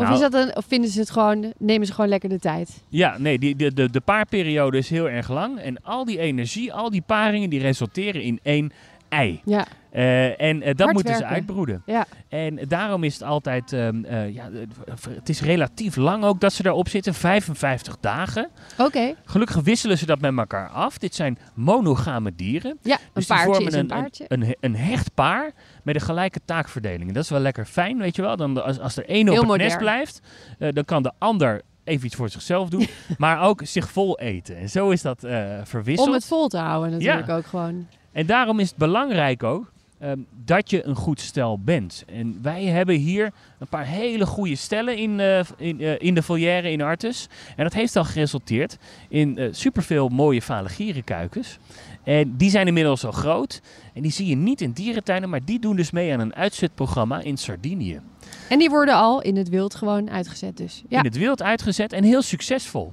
Of, 0.02 0.08
Nou- 0.08 0.24
is 0.24 0.30
dat 0.30 0.46
een, 0.48 0.56
of 0.56 0.64
vinden 0.68 0.90
ze 0.90 1.00
het 1.00 1.10
gewoon, 1.10 1.52
nemen 1.58 1.86
ze 1.86 1.92
gewoon 1.92 2.10
lekker 2.10 2.28
de 2.28 2.38
tijd? 2.38 2.82
Ja, 2.88 3.18
nee, 3.18 3.38
die, 3.38 3.56
de, 3.56 3.74
de, 3.74 3.90
de 3.90 4.00
paarperiode 4.00 4.78
is 4.78 4.90
heel 4.90 5.08
erg 5.08 5.28
lang. 5.28 5.58
En 5.58 5.82
al 5.82 6.04
die 6.04 6.18
energie, 6.18 6.72
al 6.72 6.90
die 6.90 7.02
paringen, 7.06 7.50
die 7.50 7.60
resulteren 7.60 8.22
in 8.22 8.40
één 8.42 8.72
ei. 9.08 9.40
Ja, 9.44 9.66
Eh, 9.92 10.40
en 10.40 10.62
eh, 10.62 10.68
dat 10.68 10.78
Hard 10.78 10.92
moeten 10.92 11.14
ze 11.14 11.18
werken. 11.18 11.36
uitbroeden. 11.36 11.82
Ja. 11.86 12.06
En 12.28 12.58
daarom 12.68 13.04
is 13.04 13.12
het 13.12 13.22
altijd, 13.22 13.72
ehm, 13.72 14.04
eh, 14.04 14.34
ja, 14.34 14.48
het 15.10 15.28
is 15.28 15.40
relatief 15.40 15.96
lang 15.96 16.24
ook 16.24 16.40
dat 16.40 16.52
ze 16.52 16.62
daarop 16.62 16.88
zitten, 16.88 17.14
55 17.14 17.96
dagen. 18.00 18.48
Oké. 18.78 19.14
Gelukkig 19.24 19.56
wisselen 19.56 19.98
ze 19.98 20.06
dat 20.06 20.20
met 20.20 20.38
elkaar 20.38 20.68
af. 20.68 20.98
Dit 20.98 21.14
zijn 21.14 21.38
monogame 21.54 22.34
dieren. 22.34 22.78
Ja, 22.82 22.94
een 22.94 23.00
Dus 23.12 23.26
die 23.26 23.36
paardje 23.36 23.52
vormen 23.52 23.72
is 23.72 23.74
een 23.74 23.80
een, 23.80 23.86
paardje. 23.86 24.24
Een, 24.28 24.42
een, 24.42 24.56
een 24.60 24.76
hecht 24.76 25.14
paar 25.14 25.52
met 25.82 25.94
een 25.94 26.00
gelijke 26.00 26.40
taakverdeling. 26.44 27.08
En 27.08 27.14
dat 27.14 27.22
is 27.22 27.30
wel 27.30 27.40
lekker 27.40 27.64
fijn, 27.64 27.98
weet 27.98 28.16
je 28.16 28.22
wel. 28.22 28.36
Dan, 28.36 28.64
als, 28.64 28.78
als 28.78 28.96
er 28.96 29.08
één 29.08 29.28
op 29.28 29.34
Heel 29.34 29.48
het 29.52 29.60
nest 29.60 29.78
blijft, 29.78 30.20
dan 30.58 30.84
kan 30.84 31.02
de 31.02 31.12
ander 31.18 31.62
even 31.84 32.06
iets 32.06 32.16
voor 32.16 32.28
zichzelf 32.28 32.68
doen, 32.68 32.86
maar 33.18 33.40
ook 33.42 33.60
zich 33.64 33.90
vol 33.90 34.18
eten. 34.18 34.56
En 34.56 34.68
zo 34.68 34.90
is 34.90 35.02
dat 35.02 35.20
verwisseld. 35.64 36.08
Om 36.08 36.14
het 36.14 36.24
vol 36.26 36.48
te 36.48 36.58
houden 36.58 36.90
natuurlijk 36.90 37.28
ook 37.28 37.46
gewoon. 37.46 37.86
En 38.12 38.26
daarom 38.26 38.60
is 38.60 38.68
het 38.68 38.78
belangrijk 38.78 39.42
ook 39.42 39.72
ehm, 40.02 40.18
dat 40.44 40.70
je 40.70 40.86
een 40.86 40.94
goed 40.94 41.20
stel 41.20 41.58
bent. 41.58 42.04
En 42.06 42.38
wij 42.42 42.64
hebben 42.64 42.94
hier 42.94 43.32
een 43.58 43.66
paar 43.66 43.86
hele 43.86 44.26
goede 44.26 44.56
stellen 44.56 44.96
in, 44.96 45.20
eh, 45.20 45.40
in, 45.56 45.80
eh, 45.80 45.94
in 45.98 46.14
de 46.14 46.22
volière 46.22 46.70
in 46.70 46.82
Artes. 46.82 47.28
En 47.56 47.64
dat 47.64 47.72
heeft 47.72 47.96
al 47.96 48.04
geresulteerd 48.04 48.78
in 49.08 49.38
eh, 49.38 49.48
superveel 49.50 50.08
mooie 50.08 50.42
valegierenkuikens. 50.42 51.58
En 52.02 52.36
die 52.36 52.50
zijn 52.50 52.66
inmiddels 52.66 53.04
al 53.04 53.12
groot. 53.12 53.60
En 53.94 54.02
die 54.02 54.12
zie 54.12 54.26
je 54.26 54.36
niet 54.36 54.60
in 54.60 54.72
dierentuinen, 54.72 55.28
maar 55.28 55.44
die 55.44 55.58
doen 55.58 55.76
dus 55.76 55.90
mee 55.90 56.12
aan 56.12 56.20
een 56.20 56.34
uitzetprogramma 56.34 57.20
in 57.20 57.36
Sardinië. 57.36 58.00
En 58.48 58.58
die 58.58 58.70
worden 58.70 58.94
al 58.94 59.22
in 59.22 59.36
het 59.36 59.48
wild 59.48 59.74
gewoon 59.74 60.10
uitgezet 60.10 60.56
dus. 60.56 60.82
Ja, 60.88 60.98
In 60.98 61.04
het 61.04 61.16
wild 61.16 61.42
uitgezet 61.42 61.92
en 61.92 62.04
heel 62.04 62.22
succesvol. 62.22 62.92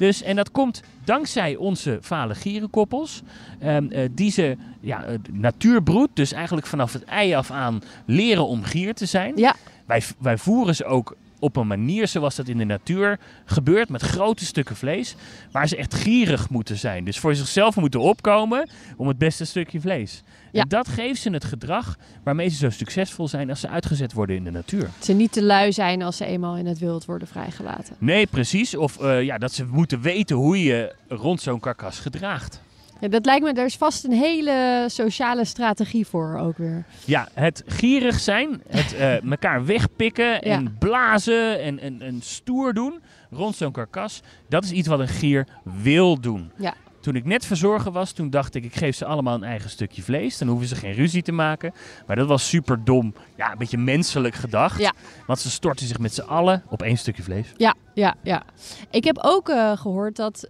Dus, 0.00 0.22
en 0.22 0.36
dat 0.36 0.50
komt 0.50 0.82
dankzij 1.04 1.56
onze 1.56 1.98
valegierenkoppels, 2.00 3.22
ehm, 3.58 3.86
eh, 3.90 4.08
die 4.12 4.30
ze 4.30 4.56
ja, 4.80 5.04
natuurbroed, 5.32 6.08
dus 6.14 6.32
eigenlijk 6.32 6.66
vanaf 6.66 6.92
het 6.92 7.04
ei 7.04 7.34
af 7.34 7.50
aan 7.50 7.82
leren 8.04 8.46
om 8.46 8.62
gier 8.62 8.94
te 8.94 9.06
zijn. 9.06 9.36
Ja. 9.36 9.54
Wij, 9.86 10.02
wij 10.18 10.38
voeren 10.38 10.76
ze 10.76 10.84
ook 10.84 11.16
op 11.38 11.56
een 11.56 11.66
manier 11.66 12.08
zoals 12.08 12.36
dat 12.36 12.48
in 12.48 12.58
de 12.58 12.64
natuur 12.64 13.18
gebeurt, 13.44 13.88
met 13.88 14.02
grote 14.02 14.44
stukken 14.44 14.76
vlees, 14.76 15.14
waar 15.50 15.68
ze 15.68 15.76
echt 15.76 15.94
gierig 15.94 16.50
moeten 16.50 16.76
zijn. 16.76 17.04
Dus 17.04 17.18
voor 17.18 17.34
zichzelf 17.34 17.76
moeten 17.76 18.00
opkomen 18.00 18.68
om 18.96 19.08
het 19.08 19.18
beste 19.18 19.44
stukje 19.44 19.80
vlees. 19.80 20.22
Ja. 20.52 20.62
En 20.62 20.68
dat 20.68 20.88
geeft 20.88 21.20
ze 21.22 21.30
het 21.30 21.44
gedrag 21.44 21.96
waarmee 22.24 22.48
ze 22.48 22.56
zo 22.56 22.70
succesvol 22.70 23.28
zijn 23.28 23.50
als 23.50 23.60
ze 23.60 23.68
uitgezet 23.68 24.12
worden 24.12 24.36
in 24.36 24.44
de 24.44 24.50
natuur. 24.50 24.80
dat 24.80 25.04
ze 25.04 25.12
niet 25.12 25.32
te 25.32 25.42
lui 25.42 25.72
zijn 25.72 26.02
als 26.02 26.16
ze 26.16 26.24
eenmaal 26.24 26.56
in 26.56 26.66
het 26.66 26.78
wild 26.78 27.04
worden 27.04 27.28
vrijgelaten. 27.28 27.96
Nee, 27.98 28.26
precies. 28.26 28.76
Of 28.76 29.00
eh, 29.00 29.22
ja, 29.22 29.38
dat 29.38 29.52
ze 29.52 29.64
moeten 29.64 30.00
weten 30.00 30.36
hoe 30.36 30.62
je 30.64 30.94
rond 31.08 31.40
zo'n 31.40 31.60
karkas 31.60 31.98
gedraagt. 31.98 32.60
Ja, 33.00 33.08
dat 33.08 33.24
lijkt 33.24 33.44
me, 33.44 33.52
er 33.52 33.64
is 33.64 33.76
vast 33.76 34.04
een 34.04 34.12
hele 34.12 34.84
sociale 34.88 35.44
strategie 35.44 36.06
voor 36.06 36.38
ook 36.38 36.58
weer. 36.58 36.84
Ja, 37.04 37.28
het 37.34 37.62
gierig 37.66 38.18
zijn, 38.18 38.62
het 38.68 38.94
eh 38.94 39.22
elkaar 39.30 39.64
wegpikken 39.66 40.42
en 40.42 40.62
Ja. 40.62 40.70
blazen 40.78 41.60
en, 41.62 41.78
en, 41.78 42.02
en 42.02 42.20
stoer 42.22 42.74
doen 42.74 43.00
rond 43.30 43.56
zo'n 43.56 43.72
karkas, 43.72 44.20
dat 44.48 44.64
is 44.64 44.70
iets 44.72 44.88
wat 44.88 45.00
een 45.00 45.08
gier 45.08 45.46
wil 45.62 46.20
doen. 46.20 46.50
Ja. 46.58 46.74
Toen 47.00 47.14
ik 47.14 47.24
net 47.24 47.46
verzorger 47.46 47.92
was, 47.92 48.12
toen 48.12 48.30
dacht 48.30 48.54
ik, 48.54 48.64
ik 48.64 48.74
geef 48.74 48.96
ze 48.96 49.04
allemaal 49.04 49.34
een 49.34 49.44
eigen 49.44 49.70
stukje 49.70 50.02
vlees. 50.02 50.38
Dan 50.38 50.48
hoeven 50.48 50.68
ze 50.68 50.74
geen 50.74 50.92
ruzie 50.92 51.22
te 51.22 51.32
maken. 51.32 51.72
Maar 52.06 52.16
dat 52.16 52.26
was 52.28 52.48
super 52.48 52.84
dom. 52.84 53.14
Ja, 53.36 53.52
een 53.52 53.58
beetje 53.58 53.78
menselijk 53.78 54.34
gedacht. 54.34 54.80
Ja. 54.80 54.92
Want 55.26 55.38
ze 55.38 55.50
storten 55.50 55.86
zich 55.86 55.98
met 55.98 56.14
z'n 56.14 56.20
allen 56.20 56.62
op 56.68 56.82
één 56.82 56.96
stukje 56.96 57.22
vlees. 57.22 57.52
Ja, 57.56 57.74
ja, 57.94 58.14
ja. 58.22 58.42
Ik 58.90 59.04
heb 59.04 59.18
ook 59.22 59.48
eh, 59.48 59.76
gehoord 59.76 60.16
dat 60.16 60.48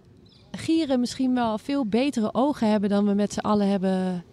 gieren 0.51 0.99
misschien 0.99 1.33
wel 1.33 1.57
veel 1.57 1.85
betere 1.85 2.33
ogen 2.33 2.71
hebben 2.71 2.89
dan 2.89 3.05
we 3.05 3.13
met 3.13 3.33
z'n 3.33 3.39
allen 3.39 3.69
hebben 3.69 4.23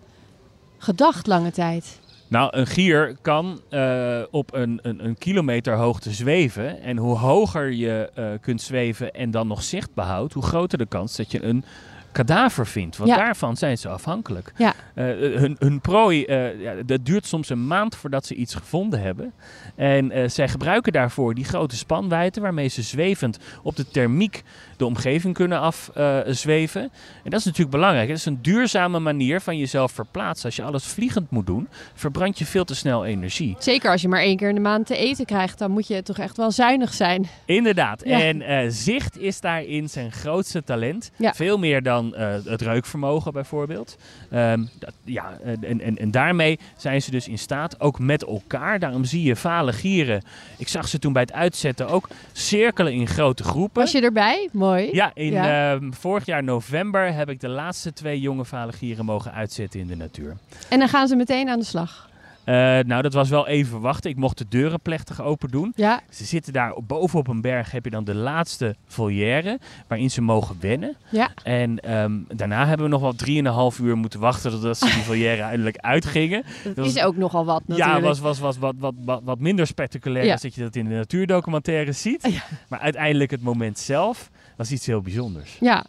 gedacht 0.79 1.27
lange 1.27 1.51
tijd. 1.51 2.01
Nou, 2.29 2.57
een 2.57 2.67
gier 2.67 3.17
kan 3.23 3.61
eh, 3.69 4.23
op 4.31 4.55
een, 4.55 4.79
een, 4.83 5.05
een 5.05 5.19
kilometer 5.19 5.77
hoogte 5.77 6.13
zweven. 6.13 6.81
En 6.81 6.97
hoe 6.97 7.17
hoger 7.17 7.73
je 7.73 8.11
eh, 8.15 8.25
kunt 8.41 8.63
zweven 8.63 9.13
en 9.13 9.31
dan 9.31 9.47
nog 9.47 9.63
zicht 9.63 9.95
behoudt, 9.95 10.33
hoe 10.33 10.43
groter 10.43 10.79
de 10.79 10.87
kans 10.87 11.17
dat 11.17 11.31
je 11.31 11.43
een 11.43 11.65
kadaver 12.13 12.67
vindt. 12.67 12.97
Want 12.97 13.11
Ja. 13.11 13.17
daarvan 13.17 13.57
zijn 13.57 13.79
ze 13.79 13.89
afhankelijk. 13.89 14.53
Ja. 14.57 14.75
Eh, 14.95 15.05
hun, 15.15 15.57
hun 15.59 15.81
prooi, 15.81 16.25
eh, 16.25 16.61
ja, 16.61 16.75
dat 16.87 17.05
duurt 17.07 17.27
soms 17.27 17.49
een 17.49 17.67
maand 17.67 17.97
voordat 17.97 18.27
ze 18.27 18.35
iets 18.35 18.55
gevonden 18.55 19.01
hebben. 19.01 19.33
En 19.75 20.11
eh, 20.11 20.29
zij 20.29 20.49
gebruiken 20.49 20.93
daarvoor 20.93 21.35
die 21.35 21.45
grote 21.45 21.77
spanwijdte 21.77 22.41
waarmee 22.41 22.69
ze 22.69 22.83
zwevend 22.83 23.39
op 23.63 23.77
de 23.77 23.89
thermiek 23.89 24.43
de 24.79 24.87
omgeving 24.87 25.35
kunnen 25.35 25.61
afzweven. 25.61 26.83
en 27.25 27.31
dat 27.31 27.39
is 27.39 27.45
natuurlijk 27.45 27.71
belangrijk. 27.71 28.09
Het 28.09 28.19
is 28.19 28.25
een 28.25 28.43
duurzame 28.43 28.99
manier 28.99 29.41
van 29.41 29.59
jezelf 29.59 29.93
verplaatsen. 29.93 30.47
Als 30.47 30.57
je 30.57 30.63
alles 30.63 30.85
vliegend 30.85 31.31
moet 31.31 31.47
doen, 31.47 31.69
verbrand 31.95 32.39
je 32.39 32.45
veel 32.47 32.65
te 32.65 32.75
snel 32.75 33.05
energie. 33.05 33.57
Zeker 33.59 33.91
als 33.91 34.03
je 34.03 34.09
maar 34.09 34.21
één 34.21 34.37
keer 34.37 34.49
in 34.49 34.55
de 34.55 34.61
maand 34.61 34.87
te 34.87 34.97
eten 34.97 35.25
krijgt, 35.25 35.59
dan 35.59 35.71
moet 35.71 35.87
je 35.87 36.03
toch 36.03 36.19
echt 36.19 36.37
wel 36.37 36.51
zuinig 36.51 36.95
zijn. 36.95 37.29
Inderdaad. 37.45 38.03
Ja. 38.05 38.21
En 38.21 38.43
eh, 38.43 38.67
zicht 38.69 39.19
is 39.19 39.41
daarin 39.41 39.89
zijn 39.89 40.13
grootste 40.13 40.65
talent. 40.65 41.11
Ja. 41.17 41.35
Veel 41.35 41.59
meer 41.59 41.83
dan 41.83 42.15
eh, 42.15 42.35
het 42.45 42.63
reukvermogen 42.63 43.33
bijvoorbeeld. 43.33 43.97
Ehm, 44.31 44.65
dat, 44.79 44.93
ja, 45.05 45.39
en, 45.61 45.81
en, 45.81 45.97
en 45.97 46.11
daarmee 46.11 46.59
zijn 46.77 47.03
ze 47.03 47.11
dus 47.11 47.29
in 47.29 47.39
staat, 47.39 47.81
ook 47.81 47.99
met 47.99 48.25
elkaar. 48.25 48.79
Daarom 48.79 49.05
zie 49.05 49.23
je 49.23 49.37
vale 49.37 49.73
gieren. 49.73 50.23
Ik 50.59 50.69
zag 50.69 50.89
ze 50.89 50.99
toen 50.99 51.13
bij 51.13 51.23
het 51.23 51.33
uitzetten 51.33 51.89
ook 51.89 52.09
cirkelen 52.33 52.93
in 52.93 53.07
grote 53.07 53.45
groepen. 53.45 53.83
Was 53.83 53.93
je 53.93 54.01
erbij? 54.01 54.49
Mooi. 54.53 54.68
Ja, 54.77 55.11
in 55.15 55.33
Ja. 55.33 55.73
ehm, 55.75 55.91
vorig 55.93 56.27
jaar 56.27 56.43
november 56.45 57.15
heb 57.15 57.29
ik 57.31 57.41
de 57.41 57.49
laatste 57.49 57.93
twee 57.93 58.21
jonge 58.21 58.45
vale 58.45 58.73
gieren 58.73 59.05
mogen 59.05 59.33
uitzetten 59.33 59.81
in 59.81 59.87
de 59.87 59.97
natuur. 59.97 60.37
En 60.69 60.79
dan 60.79 60.89
gaan 60.89 61.09
ze 61.09 61.17
meteen 61.17 61.49
aan 61.49 61.59
de 61.59 61.65
slag. 61.65 62.07
Eh, 62.45 62.55
nou, 62.79 63.03
dat 63.03 63.13
was 63.13 63.29
wel 63.29 63.47
even 63.47 63.81
wachten. 63.81 64.11
Ik 64.11 64.17
mocht 64.17 64.39
de 64.39 64.45
deuren 64.49 64.81
plechtig 64.81 65.23
open 65.23 65.51
doen. 65.51 65.73
Ja, 65.77 66.01
Ze 66.11 66.25
zitten 66.25 66.53
daar 66.53 66.75
boven 66.87 67.19
op 67.19 67.29
een 67.29 67.41
berg. 67.41 67.71
Heb 67.71 67.85
je 67.85 67.91
dan 67.91 68.05
de 68.05 68.15
laatste 68.15 68.77
volière 68.87 69.59
waarin 69.89 70.11
ze 70.11 70.21
mogen 70.23 70.57
wennen. 70.61 70.97
ja. 71.11 71.31
En 71.43 71.79
ehm, 71.81 72.13
daarna 72.35 72.67
hebben 72.67 72.87
we 72.87 72.93
nog 72.93 73.01
wel 73.01 73.15
3,5 73.73 73.79
uur 73.79 73.97
moeten 73.97 74.21
wachten 74.21 74.51
totdat 74.51 74.79
ze 74.79 74.85
die 74.85 75.03
volière 75.13 75.43
eindelijk 75.43 75.77
uitgingen. 75.77 76.43
Dat 76.65 76.77
Dat 76.77 76.87
is 76.87 76.95
was- 76.95 77.03
ook 77.05 77.17
nogal 77.17 77.45
wat 77.45 77.63
natuurlijk. 77.67 77.99
Ja, 77.99 78.05
was, 78.05 78.19
was, 78.19 78.39
was 78.39 78.59
wat, 78.59 78.75
wat, 78.79 78.95
wat, 79.05 79.21
wat 79.25 79.39
minder 79.39 79.67
spectaculair 79.67 80.25
Ja. 80.25 80.33
als 80.33 80.43
dat 80.43 80.55
je 80.55 80.61
dat 80.61 80.77
in 80.77 80.85
de 80.89 80.95
natuurdocumentaires 80.95 82.01
ziet. 82.03 82.23
Ja. 82.33 82.43
Maar 82.69 82.79
uiteindelijk 82.81 83.31
het 83.31 83.43
moment 83.43 83.79
zelf 83.79 84.31
was 84.59 84.73
iets 84.73 84.87
heel 84.87 85.01
bijzonders. 85.01 85.57
Ja. 85.61 85.85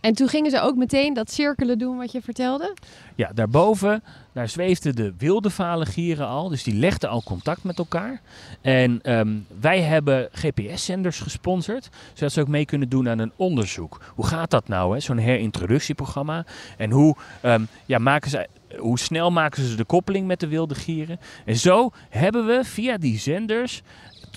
En 0.00 0.14
toen 0.14 0.28
gingen 0.28 0.50
ze 0.50 0.60
ook 0.60 0.76
meteen 0.76 1.14
dat 1.14 1.30
cirkelen 1.30 1.78
doen 1.78 1.96
wat 1.96 2.12
je 2.12 2.22
vertelde. 2.22 2.74
Ja, 3.14 3.30
daarboven, 3.34 4.02
daar 4.32 4.48
zweefden 4.48 4.96
de 4.96 5.14
wilde 5.18 5.50
gieren 5.80 6.26
al. 6.26 6.48
Dus 6.48 6.62
die 6.62 6.74
legden 6.74 7.10
al 7.10 7.22
contact 7.22 7.64
met 7.64 7.78
elkaar. 7.78 8.20
En 8.60 9.02
ehm, 9.02 9.36
wij 9.60 9.80
hebben 9.80 10.28
GPS-zenders 10.32 11.20
gesponsord. 11.20 11.88
Zodat 12.12 12.32
ze 12.32 12.40
ook 12.40 12.48
mee 12.48 12.64
kunnen 12.64 12.88
doen 12.88 13.08
aan 13.08 13.18
een 13.18 13.32
onderzoek. 13.36 14.00
Hoe 14.14 14.26
gaat 14.26 14.50
dat 14.50 14.68
nou, 14.68 15.00
zo'n 15.00 15.18
herintroductieprogramma? 15.18 16.44
En 16.76 16.90
hoe, 16.90 17.16
ehm, 17.40 17.64
ja, 17.86 17.98
maken 17.98 18.30
ze, 18.30 18.48
hoe 18.76 18.98
snel 18.98 19.30
maken 19.30 19.64
ze 19.64 19.76
de 19.76 19.84
koppeling 19.84 20.26
met 20.26 20.40
de 20.40 20.48
wilde 20.48 20.74
gieren? 20.74 21.20
En 21.44 21.56
zo 21.56 21.90
hebben 22.08 22.46
we 22.46 22.60
via 22.64 22.98
die 22.98 23.18
zenders 23.18 23.82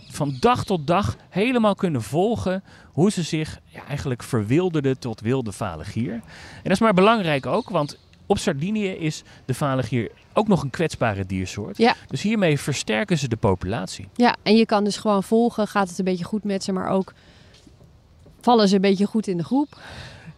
van 0.09 0.37
dag 0.39 0.63
tot 0.63 0.87
dag 0.87 1.15
helemaal 1.29 1.75
kunnen 1.75 2.01
volgen 2.01 2.63
hoe 2.91 3.11
ze 3.11 3.23
zich 3.23 3.59
ja, 3.65 3.85
eigenlijk 3.87 4.23
verwilderden 4.23 4.99
tot 4.99 5.21
wilde 5.21 5.51
gier. 5.79 6.13
En 6.13 6.21
dat 6.63 6.71
is 6.71 6.79
maar 6.79 6.93
belangrijk 6.93 7.45
ook, 7.45 7.69
want 7.69 7.97
op 8.25 8.37
Sardinië 8.37 8.87
is 8.87 9.23
de 9.45 9.53
valengier 9.53 10.11
ook 10.33 10.47
nog 10.47 10.63
een 10.63 10.69
kwetsbare 10.69 11.25
diersoort. 11.25 11.77
Ja. 11.77 11.95
Dus 12.07 12.21
hiermee 12.21 12.59
versterken 12.59 13.17
ze 13.17 13.27
de 13.27 13.35
populatie. 13.35 14.07
Ja, 14.15 14.35
en 14.43 14.55
je 14.55 14.65
kan 14.65 14.83
dus 14.83 14.97
gewoon 14.97 15.23
volgen. 15.23 15.67
Gaat 15.67 15.89
het 15.89 15.99
een 15.99 16.05
beetje 16.05 16.23
goed 16.23 16.43
met 16.43 16.63
ze, 16.63 16.71
maar 16.71 16.89
ook 16.89 17.13
vallen 18.41 18.67
ze 18.67 18.75
een 18.75 18.81
beetje 18.81 19.05
goed 19.05 19.27
in 19.27 19.37
de 19.37 19.43
groep. 19.43 19.79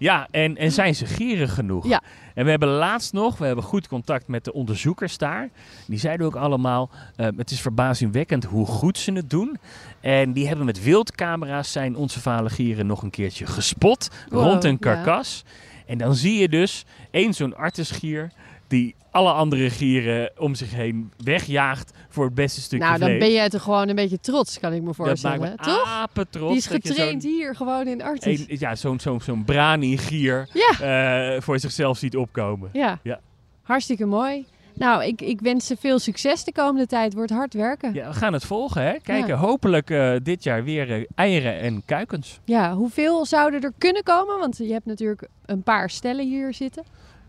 Ja, 0.03 0.27
en, 0.31 0.57
en 0.57 0.71
zijn 0.71 0.95
ze 0.95 1.05
gierig 1.05 1.53
genoeg? 1.53 1.87
Ja. 1.87 2.01
En 2.33 2.43
we 2.43 2.49
hebben 2.49 2.69
laatst 2.69 3.13
nog, 3.13 3.37
we 3.37 3.45
hebben 3.45 3.63
goed 3.63 3.87
contact 3.87 4.27
met 4.27 4.45
de 4.45 4.53
onderzoekers 4.53 5.17
daar. 5.17 5.49
Die 5.87 5.99
zeiden 5.99 6.25
ook 6.25 6.35
allemaal, 6.35 6.89
eh, 7.15 7.27
het 7.37 7.51
is 7.51 7.61
verbazingwekkend 7.61 8.43
hoe 8.43 8.65
goed 8.65 8.97
ze 8.97 9.11
het 9.11 9.29
doen. 9.29 9.57
En 10.01 10.33
die 10.33 10.47
hebben 10.47 10.65
met 10.65 10.83
wildcamera's 10.83 11.71
zijn 11.71 11.95
onze 11.95 12.19
valengieren 12.19 12.85
nog 12.85 13.01
een 13.01 13.09
keertje 13.09 13.45
gespot 13.45 14.09
Wow, 14.29 14.43
rond 14.43 14.63
een 14.63 14.71
ja. 14.71 14.77
karkas. 14.77 15.43
En 15.85 15.97
dan 15.97 16.15
zie 16.15 16.39
je 16.39 16.49
dus 16.49 16.85
één 17.11 17.33
zo'n 17.33 17.55
artesgier 17.55 18.31
die 18.73 18.95
alle 19.11 19.31
andere 19.31 19.69
gieren 19.69 20.31
om 20.37 20.55
zich 20.55 20.71
heen 20.75 21.11
wegjaagt 21.23 21.91
voor 22.09 22.25
het 22.25 22.33
beste 22.35 22.61
stukje 22.61 22.85
nou, 22.85 22.99
dan 22.99 23.07
vlees. 23.07 23.19
ben 23.19 23.31
jij 23.31 23.49
toch 23.49 23.61
gewoon 23.61 23.89
een 23.89 23.95
beetje 23.95 24.19
trots, 24.19 24.59
kan 24.59 24.73
ik 24.73 24.79
me 24.79 24.85
dat 24.85 24.95
voorstellen. 24.95 25.39
maakt 25.39 25.65
me 25.65 25.71
toch? 25.71 25.87
apetrots. 25.87 26.47
Die 26.47 26.57
is 26.57 26.67
dat 26.67 26.87
getraind 26.95 27.23
hier 27.23 27.55
gewoon 27.55 27.87
in 27.87 28.01
Artis. 28.03 28.39
een- 28.47 28.55
ja, 28.59 28.75
zo'n 28.75 28.99
zo'n 28.99 29.21
zo'n 29.21 29.43
brani-gier 29.45 30.47
Ja. 30.53 31.33
eh, 31.35 31.41
voor 31.41 31.59
zichzelf 31.59 31.97
ziet 31.97 32.17
opkomen. 32.17 32.69
Ja. 32.73 32.99
Ja. 33.03 33.19
Hartstikke 33.61 34.05
mooi. 34.05 34.45
Nou, 34.75 35.03
ik, 35.05 35.21
ik 35.21 35.41
wens 35.41 35.67
ze 35.67 35.75
veel 35.79 35.99
succes 35.99 36.43
de 36.43 36.51
komende 36.51 36.87
tijd. 36.87 37.13
Wordt 37.13 37.31
hard 37.31 37.53
werken. 37.53 37.93
Ja, 37.93 38.07
we 38.07 38.13
gaan 38.13 38.33
het 38.33 38.45
volgen, 38.45 38.81
hè? 38.83 38.91
Kijken, 39.03 39.27
Ja. 39.27 39.35
hopelijk 39.35 39.89
eh, 39.89 40.13
dit 40.23 40.43
jaar 40.43 40.63
weer 40.63 40.91
eh, 40.91 41.05
eieren 41.15 41.59
en 41.59 41.81
kuikens. 41.85 42.39
Ja, 42.45 42.73
hoeveel 42.73 43.25
zouden 43.25 43.61
er 43.61 43.71
kunnen 43.77 44.03
komen? 44.03 44.39
Want 44.39 44.57
je 44.57 44.71
hebt 44.71 44.85
natuurlijk 44.85 45.27
een 45.45 45.63
paar 45.63 45.89
stellen 45.89 46.27
hier 46.27 46.53
zitten. 46.53 46.83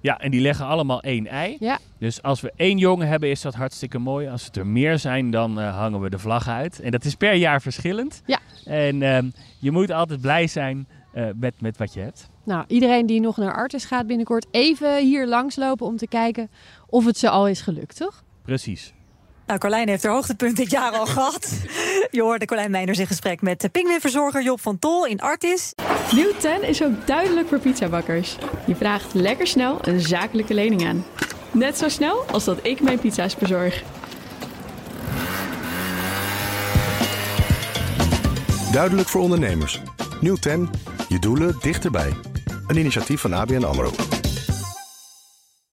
Ja, 0.04 0.18
en 0.18 0.30
die 0.30 0.40
leggen 0.40 0.66
allemaal 0.66 1.02
één 1.02 1.26
ei. 1.26 1.56
Ja. 1.60 1.78
Dus 1.98 2.22
als 2.22 2.40
we 2.40 2.52
één 2.56 2.78
jongen 2.78 3.08
hebben, 3.08 3.30
is 3.30 3.40
dat 3.40 3.54
hartstikke 3.54 3.98
mooi. 3.98 4.28
Als 4.28 4.44
het 4.44 4.56
er 4.56 4.66
meer 4.66 4.98
zijn, 4.98 5.30
dan 5.30 5.60
eh, 5.60 5.76
hangen 5.76 6.00
we 6.00 6.10
de 6.10 6.18
vlag 6.18 6.48
uit. 6.48 6.80
En 6.80 6.90
dat 6.90 7.04
is 7.04 7.14
per 7.14 7.34
jaar 7.34 7.62
verschillend. 7.62 8.22
Ja. 8.26 8.38
En 8.64 9.02
ehm, 9.02 9.30
je 9.58 9.70
moet 9.70 9.90
altijd 9.90 10.20
blij 10.20 10.46
zijn 10.46 10.88
eh, 11.12 11.26
met, 11.36 11.60
met 11.60 11.76
wat 11.76 11.94
je 11.94 12.00
hebt. 12.00 12.28
Nou, 12.44 12.64
iedereen 12.66 13.06
die 13.06 13.20
nog 13.20 13.36
naar 13.36 13.54
Artis 13.54 13.84
gaat 13.84 14.06
binnenkort 14.06 14.46
even 14.50 15.02
hier 15.02 15.26
langslopen 15.26 15.86
om 15.86 15.96
te 15.96 16.08
kijken 16.08 16.50
of 16.86 17.04
het 17.04 17.18
ze 17.18 17.30
al 17.30 17.48
is 17.48 17.60
gelukt, 17.60 17.96
toch? 17.96 18.24
Precies. 18.42 18.92
Nou, 19.46 19.58
Carlijn 19.58 19.88
heeft 19.88 20.02
haar 20.02 20.12
hoogtepunt 20.12 20.56
dit 20.56 20.70
jaar 20.70 20.92
al 20.92 21.06
gehad. 21.06 21.52
Je 22.10 22.22
hoorde 22.22 22.44
Carlijn 22.44 22.70
Meinders 22.70 22.98
in 22.98 23.06
gesprek 23.06 23.42
met 23.42 23.60
de 23.60 23.68
pinguïnverzorger 23.68 24.42
Job 24.42 24.60
van 24.60 24.78
Tol 24.78 25.06
in 25.06 25.20
Artis. 25.20 25.72
Nieuw 26.12 26.32
10 26.38 26.62
is 26.62 26.82
ook 26.82 27.06
duidelijk 27.06 27.48
voor 27.48 27.58
pizzabakkers. 27.58 28.36
Je 28.66 28.74
vraagt 28.76 29.14
lekker 29.14 29.46
snel 29.46 29.78
een 29.82 30.00
zakelijke 30.00 30.54
lening 30.54 30.86
aan. 30.86 31.04
Net 31.50 31.78
zo 31.78 31.88
snel 31.88 32.24
als 32.30 32.44
dat 32.44 32.58
ik 32.62 32.80
mijn 32.80 32.98
pizza's 32.98 33.36
bezorg. 33.36 33.82
Duidelijk 38.72 39.08
voor 39.08 39.20
ondernemers. 39.20 39.80
Nieuw 40.20 40.36
10, 40.36 40.70
je 41.08 41.18
doelen 41.18 41.56
dichterbij. 41.60 42.12
Een 42.66 42.76
initiatief 42.76 43.20
van 43.20 43.32
ABN 43.32 43.64
AMRO. 43.64 43.90